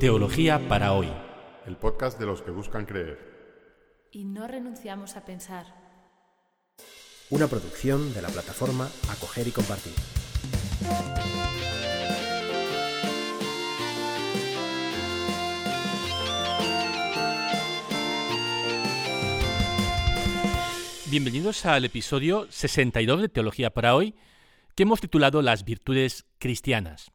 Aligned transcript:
Teología 0.00 0.68
para 0.68 0.92
hoy. 0.92 1.08
El 1.66 1.76
podcast 1.76 2.20
de 2.20 2.26
los 2.26 2.40
que 2.42 2.52
buscan 2.52 2.86
creer. 2.86 3.18
Y 4.12 4.26
no 4.26 4.46
renunciamos 4.46 5.16
a 5.16 5.24
pensar. 5.24 5.66
Una 7.30 7.48
producción 7.48 8.14
de 8.14 8.22
la 8.22 8.28
plataforma 8.28 8.88
Acoger 9.10 9.48
y 9.48 9.50
Compartir. 9.50 9.92
Bienvenidos 21.10 21.66
al 21.66 21.84
episodio 21.86 22.46
62 22.50 23.22
de 23.22 23.28
Teología 23.28 23.70
para 23.70 23.96
hoy, 23.96 24.14
que 24.76 24.84
hemos 24.84 25.00
titulado 25.00 25.42
Las 25.42 25.64
virtudes 25.64 26.24
cristianas. 26.38 27.10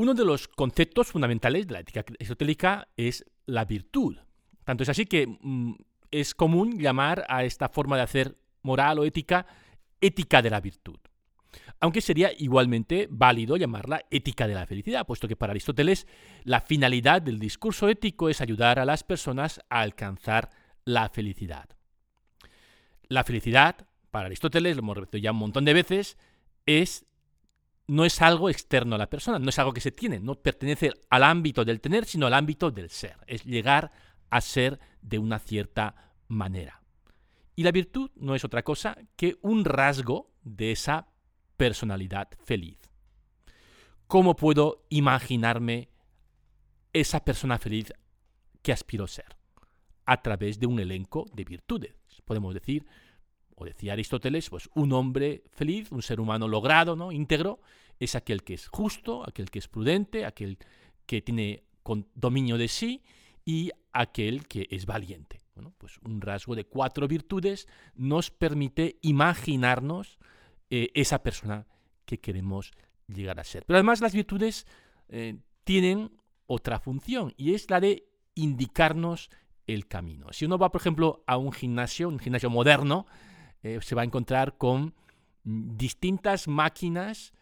Uno 0.00 0.14
de 0.14 0.24
los 0.24 0.48
conceptos 0.48 1.08
fundamentales 1.08 1.66
de 1.66 1.74
la 1.74 1.80
ética 1.80 2.00
aristotélica 2.00 2.88
es 2.96 3.22
la 3.44 3.66
virtud. 3.66 4.16
Tanto 4.64 4.82
es 4.82 4.88
así 4.88 5.04
que 5.04 5.26
mm, 5.26 5.74
es 6.10 6.34
común 6.34 6.78
llamar 6.78 7.26
a 7.28 7.44
esta 7.44 7.68
forma 7.68 7.96
de 7.96 8.02
hacer 8.04 8.38
moral 8.62 8.98
o 8.98 9.04
ética 9.04 9.46
ética 10.00 10.40
de 10.40 10.48
la 10.48 10.62
virtud. 10.62 10.96
Aunque 11.80 12.00
sería 12.00 12.32
igualmente 12.32 13.08
válido 13.10 13.58
llamarla 13.58 14.06
ética 14.10 14.48
de 14.48 14.54
la 14.54 14.64
felicidad, 14.64 15.06
puesto 15.06 15.28
que 15.28 15.36
para 15.36 15.50
Aristóteles 15.50 16.06
la 16.44 16.62
finalidad 16.62 17.20
del 17.20 17.38
discurso 17.38 17.86
ético 17.86 18.30
es 18.30 18.40
ayudar 18.40 18.78
a 18.78 18.86
las 18.86 19.04
personas 19.04 19.60
a 19.68 19.82
alcanzar 19.82 20.48
la 20.86 21.10
felicidad. 21.10 21.68
La 23.02 23.22
felicidad, 23.22 23.86
para 24.10 24.28
Aristóteles, 24.28 24.76
lo 24.76 24.80
hemos 24.80 24.96
repetido 24.96 25.24
ya 25.24 25.32
un 25.32 25.36
montón 25.36 25.66
de 25.66 25.74
veces, 25.74 26.16
es 26.64 27.04
no 27.90 28.04
es 28.04 28.22
algo 28.22 28.48
externo 28.48 28.94
a 28.94 28.98
la 28.98 29.10
persona, 29.10 29.40
no 29.40 29.48
es 29.48 29.58
algo 29.58 29.72
que 29.72 29.80
se 29.80 29.90
tiene, 29.90 30.20
no 30.20 30.36
pertenece 30.36 30.92
al 31.10 31.24
ámbito 31.24 31.64
del 31.64 31.80
tener, 31.80 32.04
sino 32.04 32.28
al 32.28 32.34
ámbito 32.34 32.70
del 32.70 32.88
ser. 32.88 33.16
Es 33.26 33.44
llegar 33.44 33.90
a 34.30 34.40
ser 34.40 34.78
de 35.02 35.18
una 35.18 35.40
cierta 35.40 36.14
manera. 36.28 36.82
Y 37.56 37.64
la 37.64 37.72
virtud 37.72 38.12
no 38.14 38.36
es 38.36 38.44
otra 38.44 38.62
cosa 38.62 38.96
que 39.16 39.38
un 39.42 39.64
rasgo 39.64 40.30
de 40.44 40.70
esa 40.70 41.08
personalidad 41.56 42.28
feliz. 42.44 42.78
¿Cómo 44.06 44.36
puedo 44.36 44.86
imaginarme 44.88 45.88
esa 46.92 47.24
persona 47.24 47.58
feliz 47.58 47.92
que 48.62 48.72
aspiro 48.72 49.02
a 49.02 49.08
ser? 49.08 49.36
A 50.06 50.22
través 50.22 50.60
de 50.60 50.66
un 50.66 50.78
elenco 50.78 51.26
de 51.34 51.42
virtudes. 51.42 51.96
Podemos 52.24 52.54
decir, 52.54 52.86
o 53.60 53.64
decía 53.66 53.92
Aristóteles, 53.92 54.48
pues 54.48 54.70
un 54.74 54.92
hombre 54.92 55.44
feliz, 55.50 55.92
un 55.92 56.00
ser 56.00 56.18
humano 56.18 56.48
logrado, 56.48 56.96
¿no? 56.96 57.12
íntegro, 57.12 57.60
es 57.98 58.14
aquel 58.14 58.42
que 58.42 58.54
es 58.54 58.68
justo, 58.68 59.22
aquel 59.28 59.50
que 59.50 59.58
es 59.58 59.68
prudente, 59.68 60.24
aquel 60.24 60.56
que 61.04 61.20
tiene 61.20 61.64
dominio 62.14 62.56
de 62.56 62.68
sí 62.68 63.02
y 63.44 63.70
aquel 63.92 64.48
que 64.48 64.66
es 64.70 64.86
valiente. 64.86 65.42
Bueno, 65.54 65.74
pues 65.76 65.98
un 65.98 66.22
rasgo 66.22 66.54
de 66.54 66.64
cuatro 66.64 67.06
virtudes 67.06 67.68
nos 67.94 68.30
permite 68.30 68.98
imaginarnos 69.02 70.18
eh, 70.70 70.88
esa 70.94 71.22
persona 71.22 71.66
que 72.06 72.18
queremos 72.18 72.72
llegar 73.08 73.38
a 73.38 73.44
ser. 73.44 73.66
Pero 73.66 73.76
además 73.76 74.00
las 74.00 74.14
virtudes 74.14 74.66
eh, 75.08 75.36
tienen 75.64 76.12
otra 76.46 76.80
función 76.80 77.34
y 77.36 77.52
es 77.52 77.68
la 77.68 77.80
de 77.80 78.08
indicarnos 78.34 79.28
el 79.66 79.86
camino. 79.86 80.32
Si 80.32 80.46
uno 80.46 80.56
va, 80.56 80.70
por 80.70 80.80
ejemplo, 80.80 81.22
a 81.26 81.36
un 81.36 81.52
gimnasio, 81.52 82.08
un 82.08 82.18
gimnasio 82.18 82.48
moderno, 82.48 83.06
eh, 83.62 83.78
se 83.82 83.94
va 83.94 84.02
a 84.02 84.04
encontrar 84.04 84.56
con 84.56 84.94
distintas 85.44 86.48
máquinas 86.48 87.32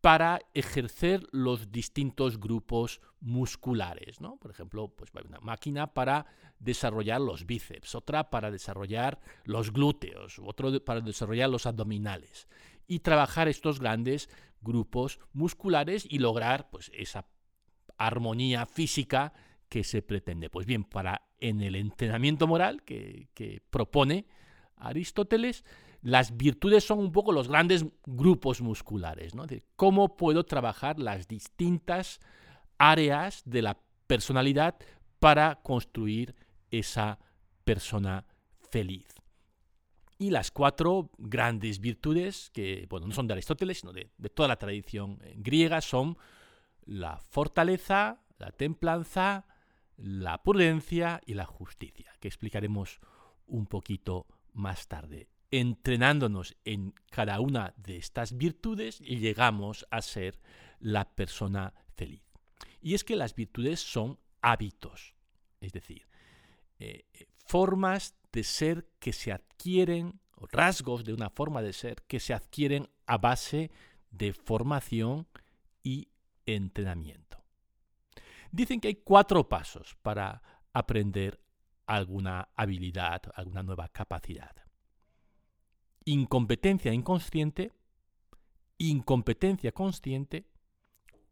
para 0.00 0.40
ejercer 0.54 1.26
los 1.30 1.70
distintos 1.70 2.40
grupos 2.40 3.00
musculares. 3.20 4.20
¿no? 4.20 4.36
Por 4.36 4.50
ejemplo, 4.50 4.88
pues 4.88 5.10
una 5.26 5.40
máquina 5.40 5.92
para 5.92 6.26
desarrollar 6.58 7.20
los 7.20 7.46
bíceps, 7.46 7.94
otra 7.94 8.30
para 8.30 8.50
desarrollar 8.50 9.20
los 9.44 9.72
glúteos, 9.72 10.38
otro 10.42 10.84
para 10.84 11.00
desarrollar 11.00 11.50
los 11.50 11.66
abdominales. 11.66 12.48
Y 12.86 13.00
trabajar 13.00 13.48
estos 13.48 13.78
grandes 13.78 14.28
grupos 14.62 15.20
musculares 15.32 16.06
y 16.08 16.18
lograr 16.18 16.70
pues, 16.70 16.90
esa 16.94 17.26
armonía 17.98 18.66
física 18.66 19.32
que 19.68 19.84
se 19.84 20.02
pretende. 20.02 20.50
Pues 20.50 20.66
bien, 20.66 20.84
para 20.84 21.22
en 21.38 21.60
el 21.60 21.76
entrenamiento 21.76 22.46
moral 22.46 22.82
que, 22.82 23.28
que 23.34 23.62
propone 23.70 24.26
Aristóteles, 24.80 25.64
las 26.02 26.36
virtudes 26.36 26.84
son 26.84 26.98
un 26.98 27.12
poco 27.12 27.32
los 27.32 27.48
grandes 27.48 27.84
grupos 28.06 28.60
musculares, 28.60 29.34
¿no? 29.34 29.44
Cómo 29.76 30.16
puedo 30.16 30.44
trabajar 30.44 30.98
las 30.98 31.28
distintas 31.28 32.20
áreas 32.78 33.42
de 33.44 33.62
la 33.62 33.78
personalidad 34.06 34.76
para 35.18 35.60
construir 35.62 36.34
esa 36.70 37.18
persona 37.64 38.26
feliz. 38.70 39.06
Y 40.18 40.30
las 40.30 40.50
cuatro 40.50 41.10
grandes 41.18 41.80
virtudes, 41.80 42.50
que 42.52 42.86
bueno, 42.88 43.06
no 43.06 43.12
son 43.12 43.26
de 43.26 43.34
Aristóteles, 43.34 43.80
sino 43.80 43.92
de, 43.92 44.10
de 44.16 44.28
toda 44.28 44.48
la 44.48 44.56
tradición 44.56 45.18
griega, 45.36 45.80
son 45.80 46.16
la 46.84 47.18
fortaleza, 47.18 48.22
la 48.38 48.50
templanza, 48.50 49.46
la 49.96 50.42
prudencia 50.42 51.20
y 51.26 51.34
la 51.34 51.44
justicia, 51.44 52.12
que 52.20 52.28
explicaremos 52.28 53.00
un 53.46 53.66
poquito 53.66 54.26
más 54.54 54.88
tarde. 54.88 55.28
Entrenándonos 55.50 56.56
en 56.64 56.94
cada 57.10 57.40
una 57.40 57.74
de 57.76 57.96
estas 57.96 58.36
virtudes 58.36 59.00
llegamos 59.00 59.86
a 59.90 60.00
ser 60.02 60.40
la 60.78 61.10
persona 61.14 61.74
feliz. 61.96 62.22
Y 62.80 62.94
es 62.94 63.04
que 63.04 63.16
las 63.16 63.34
virtudes 63.34 63.80
son 63.80 64.18
hábitos, 64.40 65.14
es 65.60 65.72
decir, 65.72 66.08
eh, 66.78 67.04
formas 67.44 68.14
de 68.32 68.44
ser 68.44 68.88
que 68.98 69.12
se 69.12 69.32
adquieren, 69.32 70.20
o 70.36 70.46
rasgos 70.46 71.04
de 71.04 71.12
una 71.12 71.28
forma 71.28 71.60
de 71.62 71.72
ser 71.72 72.02
que 72.06 72.20
se 72.20 72.32
adquieren 72.32 72.88
a 73.06 73.18
base 73.18 73.70
de 74.10 74.32
formación 74.32 75.26
y 75.82 76.08
entrenamiento. 76.46 77.44
Dicen 78.50 78.80
que 78.80 78.88
hay 78.88 78.96
cuatro 78.96 79.48
pasos 79.48 79.96
para 80.02 80.42
aprender 80.72 81.40
alguna 81.96 82.48
habilidad, 82.54 83.22
alguna 83.34 83.62
nueva 83.62 83.88
capacidad. 83.88 84.54
Incompetencia 86.04 86.92
inconsciente, 86.92 87.72
incompetencia 88.78 89.72
consciente, 89.72 90.46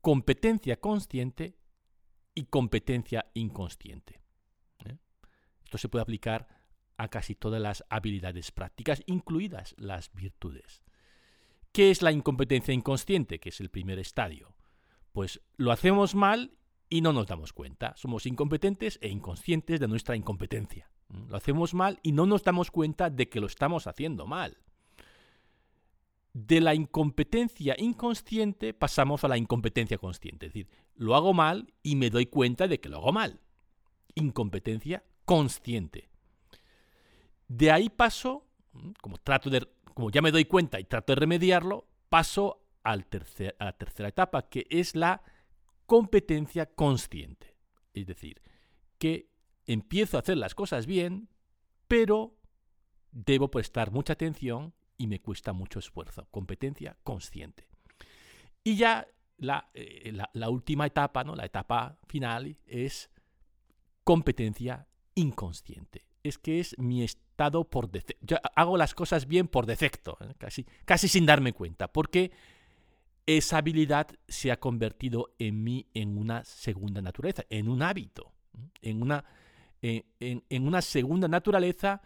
competencia 0.01 0.81
consciente 0.81 1.57
y 2.35 2.45
competencia 2.47 3.31
inconsciente. 3.35 4.21
¿eh? 4.85 4.99
Esto 5.65 5.79
se 5.79 5.89
puede 5.89 6.03
aplicar 6.03 6.49
a 6.97 7.09
casi 7.09 7.37
todas 7.37 7.63
las 7.63 7.85
habilidades 7.89 8.51
prácticas, 8.51 9.05
incluidas 9.07 9.77
las 9.79 10.13
virtudes. 10.13 10.83
¿Qué 11.71 11.93
es 11.93 12.03
la 12.03 12.11
incompetencia 12.11 12.75
inconsciente? 12.75 13.39
Que 13.39 13.51
es 13.51 13.61
el 13.61 13.71
primer 13.71 14.01
estadio. 14.01 14.57
Pues 15.13 15.41
lo 15.57 15.71
hacemos 15.71 16.17
mal 16.17 16.58
y 16.89 17.01
no 17.01 17.13
nos 17.13 17.27
damos 17.27 17.53
cuenta. 17.53 17.95
Somos 17.97 18.27
incompetentes 18.27 18.99
e 19.03 19.09
inconscientes 19.09 19.81
de 19.81 19.89
nuestra 19.89 20.17
incompetencia. 20.17 20.91
Lo 21.29 21.37
hacemos 21.37 21.75
mal 21.75 21.99
y 22.03 22.13
no 22.13 22.27
nos 22.27 22.43
damos 22.45 22.71
cuenta 22.71 23.11
de 23.11 23.29
que 23.29 23.41
lo 23.41 23.47
estamos 23.47 23.87
haciendo 23.87 24.27
mal. 24.27 24.59
De 26.35 26.61
la 26.61 26.75
incompetencia 26.75 27.75
inconsciente 27.79 28.75
pasamos 28.75 29.25
a 29.25 29.29
la 29.29 29.39
incompetencia 29.39 29.99
consciente. 29.99 30.47
Es 30.47 30.53
decir, 30.53 30.69
lo 30.95 31.15
hago 31.15 31.33
mal 31.33 31.73
y 31.83 31.97
me 31.97 32.11
doy 32.11 32.27
cuenta 32.27 32.69
de 32.69 32.81
que 32.81 32.89
lo 32.89 32.99
hago 32.99 33.13
mal. 33.13 33.41
Incompetencia 34.15 35.05
consciente. 35.25 36.09
De 37.49 37.71
ahí 37.71 37.89
paso, 37.89 38.47
como, 39.01 39.17
trato 39.17 39.49
de, 39.49 39.67
como 39.95 40.11
ya 40.11 40.21
me 40.21 40.31
doy 40.31 40.45
cuenta 40.45 40.79
y 40.79 40.85
trato 40.85 41.13
de 41.13 41.21
remediarlo, 41.21 41.87
paso 42.09 42.63
a 42.85 42.97
la 42.97 43.03
tercera 43.73 44.09
etapa, 44.09 44.49
que 44.49 44.67
es 44.71 44.95
la 44.95 45.23
competencia 45.89 46.67
consciente. 46.67 47.57
Es 47.95 48.07
decir, 48.07 48.43
que 48.99 49.31
empiezo 49.65 50.19
a 50.19 50.21
hacer 50.21 50.37
las 50.37 50.55
cosas 50.55 50.85
bien, 50.87 51.31
pero 51.89 52.37
debo 53.11 53.51
prestar 53.51 53.91
mucha 53.91 54.13
atención 54.13 54.75
y 54.99 55.07
me 55.07 55.23
cuesta 55.23 55.55
mucho 55.55 55.79
esfuerzo. 55.79 56.29
Competencia 56.31 56.99
consciente. 57.03 57.67
Y 58.63 58.77
ya 58.77 59.09
la, 59.39 59.71
eh, 59.73 60.13
última 60.51 60.85
etapa, 60.85 61.25
¿no? 61.25 61.35
la 61.35 61.47
etapa 61.47 61.99
final, 62.07 62.59
es 62.67 63.11
competencia 64.05 64.87
inconsciente. 65.15 66.05
Es 66.23 66.37
que 66.37 66.61
es 66.61 66.79
mi 66.79 67.03
estado 67.03 67.65
por 67.65 67.91
defecto. 67.91 68.37
Hago 68.57 68.77
las 68.77 68.95
cosas 68.95 69.27
bien 69.27 69.49
por 69.49 69.65
defecto, 69.65 70.19
¿eh? 70.21 70.35
casi, 70.37 70.67
casi 70.85 71.09
sin 71.09 71.25
darme 71.25 71.55
cuenta, 71.55 71.91
porque 71.91 72.31
esa 73.37 73.59
habilidad 73.59 74.09
se 74.27 74.51
ha 74.51 74.59
convertido 74.59 75.35
en 75.39 75.63
mí 75.63 75.87
en 75.93 76.17
una 76.17 76.45
segunda 76.45 77.03
naturaleza, 77.03 77.45
en 77.51 77.69
un 77.69 77.83
hábito, 77.83 78.33
en 78.81 79.03
una, 79.03 79.23
en, 79.83 80.67
una 80.67 80.81
segunda 80.81 81.29
naturaleza 81.29 82.01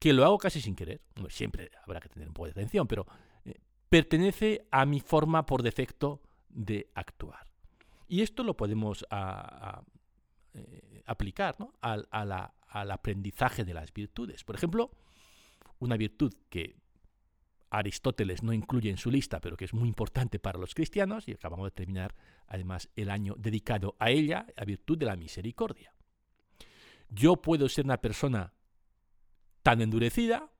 que 0.00 0.12
lo 0.12 0.24
hago 0.24 0.38
casi 0.38 0.60
sin 0.60 0.74
querer. 0.74 1.00
siempre 1.28 1.70
habrá 1.84 2.00
que 2.00 2.08
tener 2.08 2.26
un 2.26 2.34
poco 2.34 2.46
de 2.46 2.50
atención, 2.50 2.88
pero 2.88 3.06
eh, 3.44 3.54
pertenece 3.88 4.66
a 4.72 4.84
mi 4.86 4.98
forma 4.98 5.46
por 5.46 5.62
defecto 5.62 6.20
de 6.48 6.90
actuar. 6.96 7.46
Y 8.08 8.22
esto 8.22 8.42
lo 8.42 8.56
podemos 8.56 9.06
eh, 9.08 11.02
aplicar 11.06 11.56
al, 11.80 12.08
al 12.10 12.90
aprendizaje 12.90 13.64
de 13.64 13.72
las 13.72 13.94
virtudes. 13.94 14.42
Por 14.42 14.56
ejemplo, 14.56 14.90
una 15.78 15.96
virtud 15.96 16.34
que 16.50 16.74
Aristóteles 17.78 18.42
no 18.42 18.52
incluye 18.52 18.90
en 18.90 18.96
su 18.96 19.10
lista, 19.10 19.40
pero 19.40 19.56
que 19.56 19.66
es 19.66 19.74
muy 19.74 19.88
importante 19.88 20.38
para 20.38 20.58
los 20.58 20.74
cristianos, 20.74 21.28
y 21.28 21.32
acabamos 21.32 21.66
de 21.66 21.72
terminar 21.72 22.14
además 22.46 22.88
el 22.96 23.10
año 23.10 23.34
dedicado 23.38 23.96
a 23.98 24.10
ella, 24.10 24.46
a 24.56 24.64
virtud 24.64 24.98
de 24.98 25.06
la 25.06 25.16
misericordia. 25.16 25.92
Yo 27.08 27.36
puedo 27.36 27.68
ser 27.68 27.84
una 27.84 28.00
persona 28.00 28.52
tan 29.62 29.80
endurecida 29.80 30.50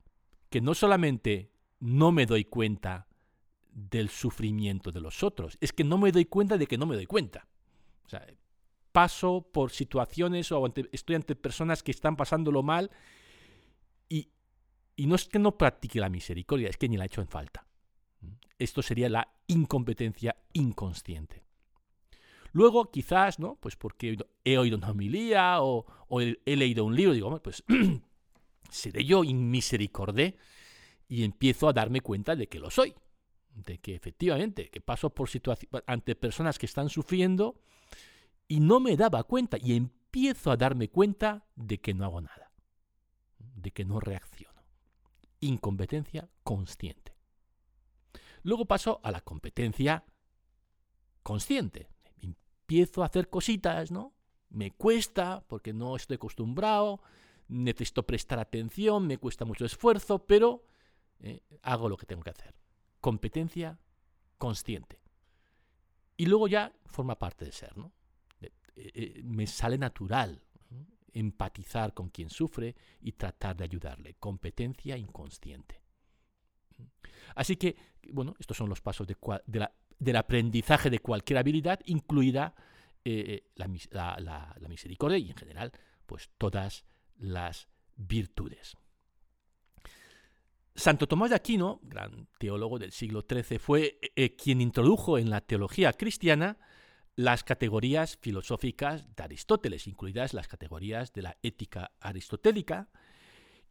que 0.49 0.61
no 0.61 0.73
solamente 0.73 1.51
no 1.79 2.11
me 2.11 2.25
doy 2.25 2.45
cuenta 2.45 3.07
del 3.71 4.09
sufrimiento 4.09 4.91
de 4.91 5.01
los 5.01 5.23
otros, 5.23 5.57
es 5.61 5.71
que 5.71 5.83
no 5.83 5.97
me 5.97 6.11
doy 6.11 6.25
cuenta 6.25 6.57
de 6.57 6.67
que 6.67 6.77
no 6.77 6.85
me 6.85 6.95
doy 6.95 7.05
cuenta. 7.05 7.47
Paso 8.91 9.47
por 9.53 9.71
situaciones 9.71 10.51
o 10.51 10.65
estoy 10.91 11.15
ante 11.15 11.35
personas 11.35 11.83
que 11.83 11.91
están 11.91 12.15
pasándolo 12.15 12.63
mal 12.63 12.89
y 14.97 15.05
no 15.05 15.15
es 15.15 15.25
que 15.29 15.39
no 15.39 15.57
practique 15.57 15.99
la 15.99 16.09
misericordia, 16.09 16.69
es 16.69 16.75
que 16.75 16.89
ni 16.89 16.97
la 16.97 17.05
he 17.05 17.07
hecho 17.07 17.21
en 17.21 17.27
falta. 17.27 17.65
Esto 18.57 18.81
sería 18.81 19.07
la 19.07 19.31
incompetencia 19.45 20.35
inconsciente. 20.53 21.43
Luego, 22.51 22.89
quizás, 22.89 23.37
¿no? 23.37 23.55
Pues 23.61 23.75
porque 23.75 24.17
he 24.43 24.57
oído 24.57 24.77
una 24.77 24.89
homilía 24.89 25.61
o, 25.61 25.85
he, 26.19 26.55
leído 26.55 26.83
un 26.83 26.95
libro, 26.95 27.13
digo, 27.13 27.39
pues 27.43 27.63
seré 28.71 29.05
yo 29.05 29.23
inmisericordé 29.23 30.35
y 31.07 31.23
empiezo 31.23 31.69
a 31.69 31.73
darme 31.73 32.01
cuenta 32.01 32.35
de 32.35 32.47
que 32.47 32.59
lo 32.59 32.71
soy. 32.71 32.95
De 33.53 33.77
que 33.77 33.93
efectivamente, 33.93 34.69
que 34.69 34.81
paso 34.81 35.11
por 35.11 35.29
ante 35.85 36.15
personas 36.15 36.57
que 36.57 36.65
están 36.65 36.89
sufriendo 36.89 37.61
y 38.47 38.59
no 38.59 38.79
me 38.79 38.97
daba 38.97 39.23
cuenta 39.23 39.57
y 39.61 39.75
empiezo 39.75 40.49
a 40.49 40.57
darme 40.57 40.89
cuenta 40.89 41.45
de 41.55 41.79
que 41.79 41.93
no 41.93 42.05
hago 42.05 42.21
nada, 42.21 42.51
de 43.37 43.71
que 43.71 43.85
no 43.85 43.99
reacciono. 43.99 44.46
Incompetencia 45.39 46.29
consciente. 46.43 47.15
Luego 48.43 48.65
paso 48.65 48.99
a 49.03 49.11
la 49.11 49.21
competencia 49.21 50.03
consciente. 51.23 51.89
Empiezo 52.21 53.03
a 53.03 53.07
hacer 53.07 53.29
cositas, 53.29 53.91
¿no? 53.91 54.13
Me 54.49 54.71
cuesta 54.71 55.43
porque 55.47 55.73
no 55.73 55.95
estoy 55.95 56.15
acostumbrado, 56.15 57.01
necesito 57.47 58.05
prestar 58.05 58.39
atención, 58.39 59.05
me 59.05 59.17
cuesta 59.17 59.45
mucho 59.45 59.65
esfuerzo, 59.65 60.25
pero 60.25 60.63
eh, 61.19 61.41
hago 61.61 61.89
lo 61.89 61.97
que 61.97 62.05
tengo 62.05 62.23
que 62.23 62.29
hacer. 62.29 62.55
Competencia 63.01 63.79
consciente. 64.37 64.99
Y 66.15 66.25
luego 66.25 66.47
ya 66.47 66.73
forma 66.85 67.19
parte 67.19 67.45
de 67.45 67.51
ser, 67.51 67.77
¿no? 67.77 67.91
Eh, 68.41 68.51
eh, 68.75 69.21
me 69.23 69.47
sale 69.47 69.77
natural 69.77 70.41
empatizar 71.19 71.93
con 71.93 72.09
quien 72.09 72.29
sufre 72.29 72.75
y 73.01 73.13
tratar 73.13 73.57
de 73.57 73.63
ayudarle. 73.63 74.15
Competencia 74.19 74.97
inconsciente. 74.97 75.81
Así 77.35 77.55
que, 77.55 77.75
bueno, 78.11 78.35
estos 78.39 78.55
son 78.55 78.69
los 78.69 78.81
pasos 78.81 79.07
del 79.07 80.15
aprendizaje 80.15 80.89
de 80.89 80.99
cualquier 80.99 81.39
habilidad, 81.39 81.79
incluida 81.85 82.53
eh, 83.03 83.47
la, 83.55 83.67
misericordia 84.67 85.17
y 85.17 85.29
en 85.29 85.35
general, 85.35 85.71
pues 86.05 86.29
todas 86.37 86.85
las 87.15 87.67
virtudes. 87.95 88.77
Santo 90.75 91.07
Tomás 91.07 91.31
de 91.31 91.35
Aquino, 91.35 91.79
gran 91.81 92.27
teólogo 92.37 92.77
del 92.77 92.91
siglo 92.91 93.25
XIII, 93.27 93.57
fue 93.57 93.99
quien 94.37 94.61
introdujo 94.61 95.17
en 95.17 95.31
la 95.31 95.41
teología 95.41 95.91
cristiana 95.93 96.59
las 97.17 97.43
categorías 97.43 98.17
filosóficas 98.21 99.03
de 99.15 99.23
Aristóteles, 99.23 99.87
incluidas 99.87 100.35
las 100.35 100.47
categorías 100.47 101.13
de 101.13 101.23
la 101.23 101.37
ética 101.41 101.91
aristotélica, 101.99 102.89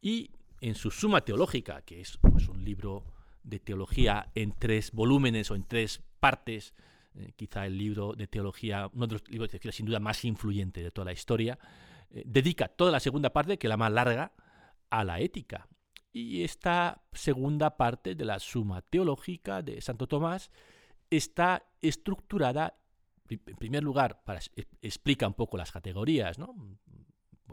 y 0.02 0.32
en 0.60 0.74
su 0.74 0.90
Suma 0.90 1.20
Teológica, 1.20 1.82
que 1.82 2.00
es 2.00 2.18
pues, 2.18 2.48
un 2.48 2.64
libro 2.64 3.04
de 3.44 3.60
teología 3.60 4.32
en 4.34 4.52
tres 4.58 4.90
volúmenes 4.90 5.52
o 5.52 5.54
en 5.54 5.62
tres 5.62 6.02
partes, 6.18 6.74
eh, 7.14 7.34
quizá 7.36 7.66
el 7.66 7.78
libro 7.78 8.14
de 8.14 8.26
teología, 8.26 8.90
uno 8.92 9.06
de 9.06 9.12
los 9.12 9.30
libros 9.30 9.48
de 9.48 9.60
teología 9.60 9.76
sin 9.76 9.86
duda 9.86 10.00
más 10.00 10.24
influyente 10.24 10.82
de 10.82 10.90
toda 10.90 11.04
la 11.04 11.12
historia, 11.12 11.56
eh, 12.10 12.24
dedica 12.26 12.66
toda 12.66 12.90
la 12.90 12.98
segunda 12.98 13.32
parte, 13.32 13.58
que 13.58 13.68
es 13.68 13.70
la 13.70 13.76
más 13.76 13.92
larga, 13.92 14.32
a 14.90 15.04
la 15.04 15.20
ética. 15.20 15.68
Y 16.12 16.42
esta 16.42 17.00
segunda 17.12 17.76
parte 17.76 18.16
de 18.16 18.24
la 18.24 18.40
Suma 18.40 18.82
Teológica 18.82 19.62
de 19.62 19.80
Santo 19.80 20.08
Tomás 20.08 20.50
está 21.10 21.64
estructurada 21.80 22.74
en 23.28 23.56
primer 23.56 23.82
lugar, 23.82 24.22
explica 24.82 25.26
un 25.26 25.34
poco 25.34 25.56
las 25.56 25.72
categorías, 25.72 26.38
¿no? 26.38 26.54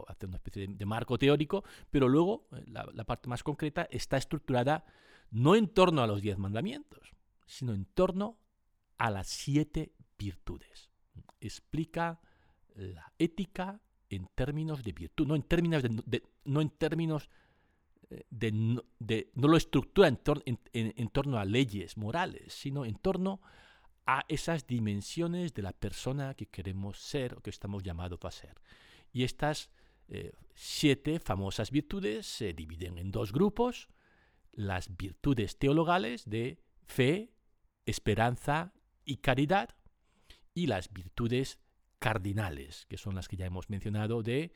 hace 0.08 0.26
una 0.26 0.36
especie 0.36 0.66
de, 0.66 0.86
marco 0.86 1.18
teórico, 1.18 1.64
pero 1.90 2.08
luego 2.08 2.48
eh, 2.52 2.64
la, 2.66 3.04
parte 3.04 3.28
más 3.28 3.42
concreta 3.42 3.86
está 3.90 4.16
estructurada 4.16 4.84
no 5.30 5.54
en 5.54 5.68
torno 5.68 6.02
a 6.02 6.06
los 6.06 6.20
diez 6.20 6.38
mandamientos, 6.38 7.14
sino 7.46 7.74
en 7.74 7.84
torno 7.86 8.38
a 8.98 9.10
las 9.10 9.28
siete 9.28 9.92
virtudes. 10.18 10.90
Explica 11.40 12.20
la 12.74 13.12
ética 13.18 13.80
en 14.08 14.28
términos 14.34 14.82
de 14.82 14.92
virtud, 14.92 15.26
no 15.26 15.34
en 15.34 15.42
términos 15.42 15.82
de, 15.82 16.22
no 16.44 16.60
en 16.60 16.70
términos 16.70 17.28
eh, 18.10 18.24
de, 18.30 19.30
no 19.34 19.48
lo 19.48 19.56
estructura 19.56 20.08
en, 20.08 20.20
en, 20.72 21.08
torno 21.08 21.38
a 21.38 21.44
leyes 21.44 21.96
morales, 21.96 22.52
sino 22.52 22.84
en 22.84 22.94
torno 22.96 23.40
esas 24.28 24.66
dimensiones 24.66 25.54
de 25.54 25.62
la 25.62 25.72
persona 25.72 26.34
que 26.34 26.46
queremos 26.46 26.98
ser 26.98 27.34
o 27.34 27.40
que 27.40 27.50
estamos 27.50 27.82
llamados 27.82 28.20
a 28.24 28.30
ser. 28.30 28.60
Y 29.12 29.24
estas 29.24 29.70
eh, 30.08 30.32
siete 30.54 31.18
famosas 31.18 31.70
virtudes 31.70 32.26
se 32.26 32.52
dividen 32.52 32.98
en 32.98 33.10
dos 33.10 33.32
grupos, 33.32 33.88
las 34.52 34.96
virtudes 34.96 35.58
teologales 35.58 36.28
de 36.28 36.62
fe, 36.86 37.32
esperanza 37.86 38.74
y 39.04 39.16
caridad, 39.18 39.70
y 40.54 40.66
las 40.66 40.92
virtudes 40.92 41.58
cardinales, 41.98 42.86
que 42.86 42.98
son 42.98 43.14
las 43.14 43.28
que 43.28 43.36
ya 43.36 43.46
hemos 43.46 43.70
mencionado, 43.70 44.22
de 44.22 44.52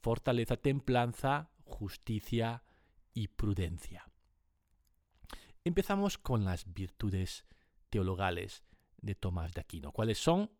fortaleza, 0.00 0.56
templanza, 0.56 1.50
justicia 1.64 2.62
y 3.12 3.28
prudencia. 3.28 4.08
Empezamos 5.64 6.18
con 6.18 6.44
las 6.44 6.72
virtudes 6.72 7.44
teologales 7.90 8.62
de 9.02 9.14
Tomás 9.14 9.52
de 9.52 9.60
Aquino. 9.60 9.92
¿Cuáles 9.92 10.18
son? 10.18 10.50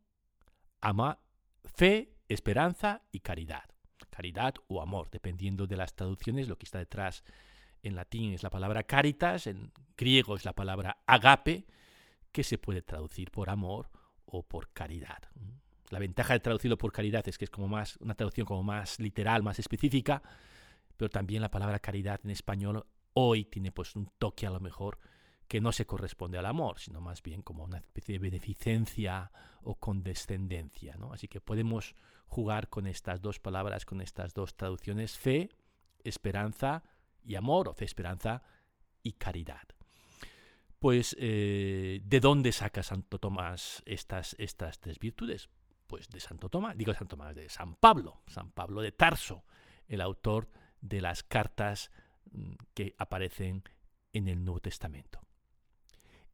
Ama, 0.81 1.19
fe, 1.65 2.15
esperanza 2.29 3.03
y 3.13 3.21
caridad. 3.21 3.65
Caridad 4.11 4.55
o 4.69 4.83
amor, 4.83 5.11
dependiendo 5.11 5.67
de 5.67 5.77
las 5.77 5.95
traducciones, 5.95 6.49
lo 6.49 6.57
que 6.57 6.65
está 6.65 6.79
detrás 6.79 7.23
en 7.83 7.95
latín 7.95 8.33
es 8.33 8.43
la 8.43 8.51
palabra 8.51 8.83
caritas, 8.83 9.47
en 9.47 9.73
griego 9.97 10.37
es 10.37 10.45
la 10.45 10.55
palabra 10.55 10.99
agape, 11.07 11.67
que 12.33 12.45
se 12.45 12.59
puede 12.59 12.83
traducir 12.83 13.31
por 13.31 13.51
amor 13.51 13.91
o 14.25 14.43
por 14.43 14.73
caridad. 14.73 15.23
La 15.91 15.99
ventaja 15.99 16.35
de 16.35 16.41
traducirlo 16.41 16.79
por 16.79 16.93
caridad 16.93 17.27
es 17.29 17.37
que 17.37 17.45
es 17.45 17.51
como 17.51 17.69
más 17.69 17.97
una 17.97 18.15
traducción 18.15 18.47
como 18.47 18.63
más 18.63 19.01
literal, 19.01 19.43
más 19.43 19.59
específica, 19.59 20.23
pero 20.97 21.09
también 21.11 21.43
la 21.43 21.51
palabra 21.51 21.79
caridad 21.79 22.21
en 22.23 22.31
español 22.31 22.87
hoy 23.15 23.45
tiene 23.45 23.73
pues 23.73 23.97
un 23.97 24.09
toque 24.19 24.47
a 24.47 24.51
lo 24.51 24.61
mejor 24.61 24.99
que 25.51 25.61
no 25.61 25.73
se 25.73 25.85
corresponde 25.85 26.39
al 26.39 26.47
amor, 26.47 26.79
sino 26.79 27.01
más 27.01 27.25
bien 27.25 27.43
como 27.43 27.65
una 27.65 27.79
especie 27.79 28.13
de 28.13 28.19
beneficencia 28.21 29.33
o 29.65 29.75
condescendencia. 29.75 30.95
¿no? 30.97 31.13
Así 31.13 31.27
que 31.27 31.41
podemos 31.41 31.97
jugar 32.29 32.69
con 32.69 32.87
estas 32.87 33.21
dos 33.21 33.41
palabras, 33.41 33.85
con 33.85 34.01
estas 34.01 34.33
dos 34.33 34.57
traducciones, 34.57 35.19
fe, 35.19 35.51
esperanza 36.05 36.85
y 37.25 37.35
amor, 37.35 37.67
o 37.67 37.75
fe, 37.75 37.85
esperanza 37.85 38.45
y 39.03 39.15
caridad. 39.15 39.67
Pues, 40.79 41.17
eh, 41.19 42.01
¿de 42.05 42.21
dónde 42.21 42.53
saca 42.53 42.85
Santo 42.85 43.19
Tomás 43.19 43.83
estas, 43.87 44.37
estas 44.39 44.79
tres 44.79 45.01
virtudes? 45.01 45.51
Pues 45.89 46.09
de 46.11 46.21
Santo 46.21 46.49
Tomás, 46.49 46.79
digo 46.79 46.95
Santo 46.95 47.17
Tomás, 47.17 47.35
de 47.35 47.49
San 47.49 47.75
Pablo, 47.75 48.23
San 48.29 48.53
Pablo 48.53 48.83
de 48.83 48.93
Tarso, 48.93 49.43
el 49.89 50.01
autor 50.01 50.49
de 50.81 51.01
las 51.01 51.25
cartas 51.25 51.91
mm, 52.31 52.53
que 52.73 52.95
aparecen 52.99 53.65
en 54.13 54.29
el 54.29 54.45
Nuevo 54.45 54.61
Testamento 54.61 55.21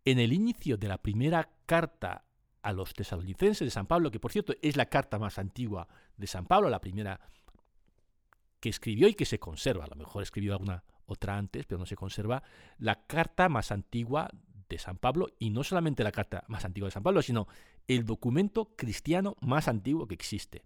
en 0.07 0.21
el 0.21 0.33
inicio 0.33 0.79
de 0.79 0.89
la 0.89 0.99
primera 0.99 1.51
carta 1.67 2.25
a 2.63 2.73
los 2.73 2.95
tesalonicenses 2.95 3.67
de 3.67 3.71
San 3.71 3.87
Pablo, 3.87 4.11
que 4.11 4.21
por 4.21 4.33
cierto 4.33 4.55
es 4.63 4.77
la 4.77 4.87
carta 4.87 5.19
más 5.19 5.39
antigua 5.39 5.89
de 6.17 6.29
San 6.29 6.47
Pablo, 6.47 6.71
la 6.71 6.81
primera 6.81 7.21
que 8.61 8.69
escribió 8.69 9.09
y 9.09 9.15
que 9.15 9.27
se 9.27 9.41
conserva, 9.41 9.85
a 9.85 9.89
lo 9.89 9.97
mejor 9.97 10.23
escribió 10.23 10.53
alguna 10.53 10.85
otra 11.07 11.37
antes, 11.37 11.67
pero 11.67 11.79
no 11.79 11.87
se 11.87 11.97
conserva, 11.97 12.43
la 12.79 13.07
carta 13.07 13.49
más 13.49 13.73
antigua 13.73 14.31
de 14.69 14.79
San 14.79 14.97
Pablo, 14.97 15.29
y 15.41 15.51
no 15.51 15.65
solamente 15.65 16.05
la 16.05 16.13
carta 16.13 16.45
más 16.47 16.65
antigua 16.65 16.87
de 16.87 16.93
San 16.93 17.03
Pablo, 17.03 17.21
sino 17.21 17.49
el 17.89 18.05
documento 18.05 18.77
cristiano 18.77 19.37
más 19.41 19.67
antiguo 19.67 20.07
que 20.07 20.15
existe. 20.15 20.65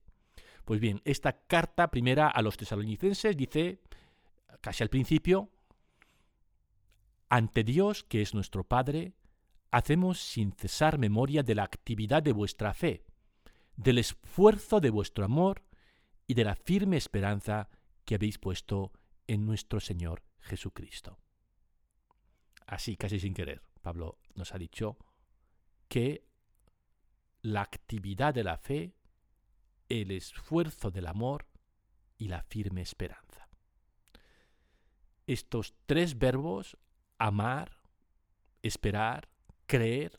Pues 0.66 0.80
bien, 0.80 1.00
esta 1.04 1.32
carta 1.32 1.90
primera 1.90 2.28
a 2.28 2.42
los 2.42 2.59
tesalonicenses 2.59 3.37
dice, 3.37 3.80
casi 4.61 4.82
al 4.82 4.90
principio, 4.90 5.49
ante 7.30 7.64
Dios, 7.64 8.04
que 8.04 8.23
es 8.23 8.35
nuestro 8.35 8.64
Padre, 8.64 9.14
hacemos 9.70 10.20
sin 10.20 10.52
cesar 10.52 10.98
memoria 10.98 11.42
de 11.42 11.54
la 11.54 11.64
actividad 11.64 12.22
de 12.22 12.32
vuestra 12.32 12.74
fe, 12.74 13.04
del 13.76 13.98
esfuerzo 13.98 14.80
de 14.80 14.90
vuestro 14.90 15.24
amor 15.24 15.62
y 16.26 16.34
de 16.34 16.44
la 16.44 16.54
firme 16.54 16.96
esperanza 16.96 17.68
que 18.04 18.16
habéis 18.16 18.38
puesto 18.38 18.92
en 19.26 19.46
nuestro 19.46 19.80
Señor 19.80 20.24
Jesucristo. 20.40 21.18
Así, 22.66 22.96
casi 22.96 23.18
sin 23.20 23.34
querer, 23.34 23.62
Pablo 23.80 24.18
nos 24.34 24.54
ha 24.54 24.58
dicho 24.58 24.98
que 25.88 26.24
la 27.42 27.62
actividad 27.62 28.34
de 28.34 28.44
la 28.44 28.58
fe, 28.58 28.94
el 29.88 30.10
esfuerzo 30.10 30.90
del 30.90 31.06
amor 31.06 31.46
y 32.18 32.28
la 32.28 32.42
firme 32.42 32.82
esperanza. 32.82 33.48
Estos 35.26 35.74
tres 35.86 36.18
verbos, 36.18 36.76
amar, 37.18 37.80
esperar, 38.62 39.29
creer, 39.70 40.18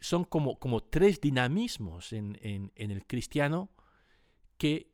son 0.00 0.24
como, 0.24 0.58
como 0.58 0.82
tres 0.82 1.18
dinamismos 1.18 2.12
en, 2.12 2.70
el 2.76 3.06
cristiano 3.06 3.70
que 4.58 4.92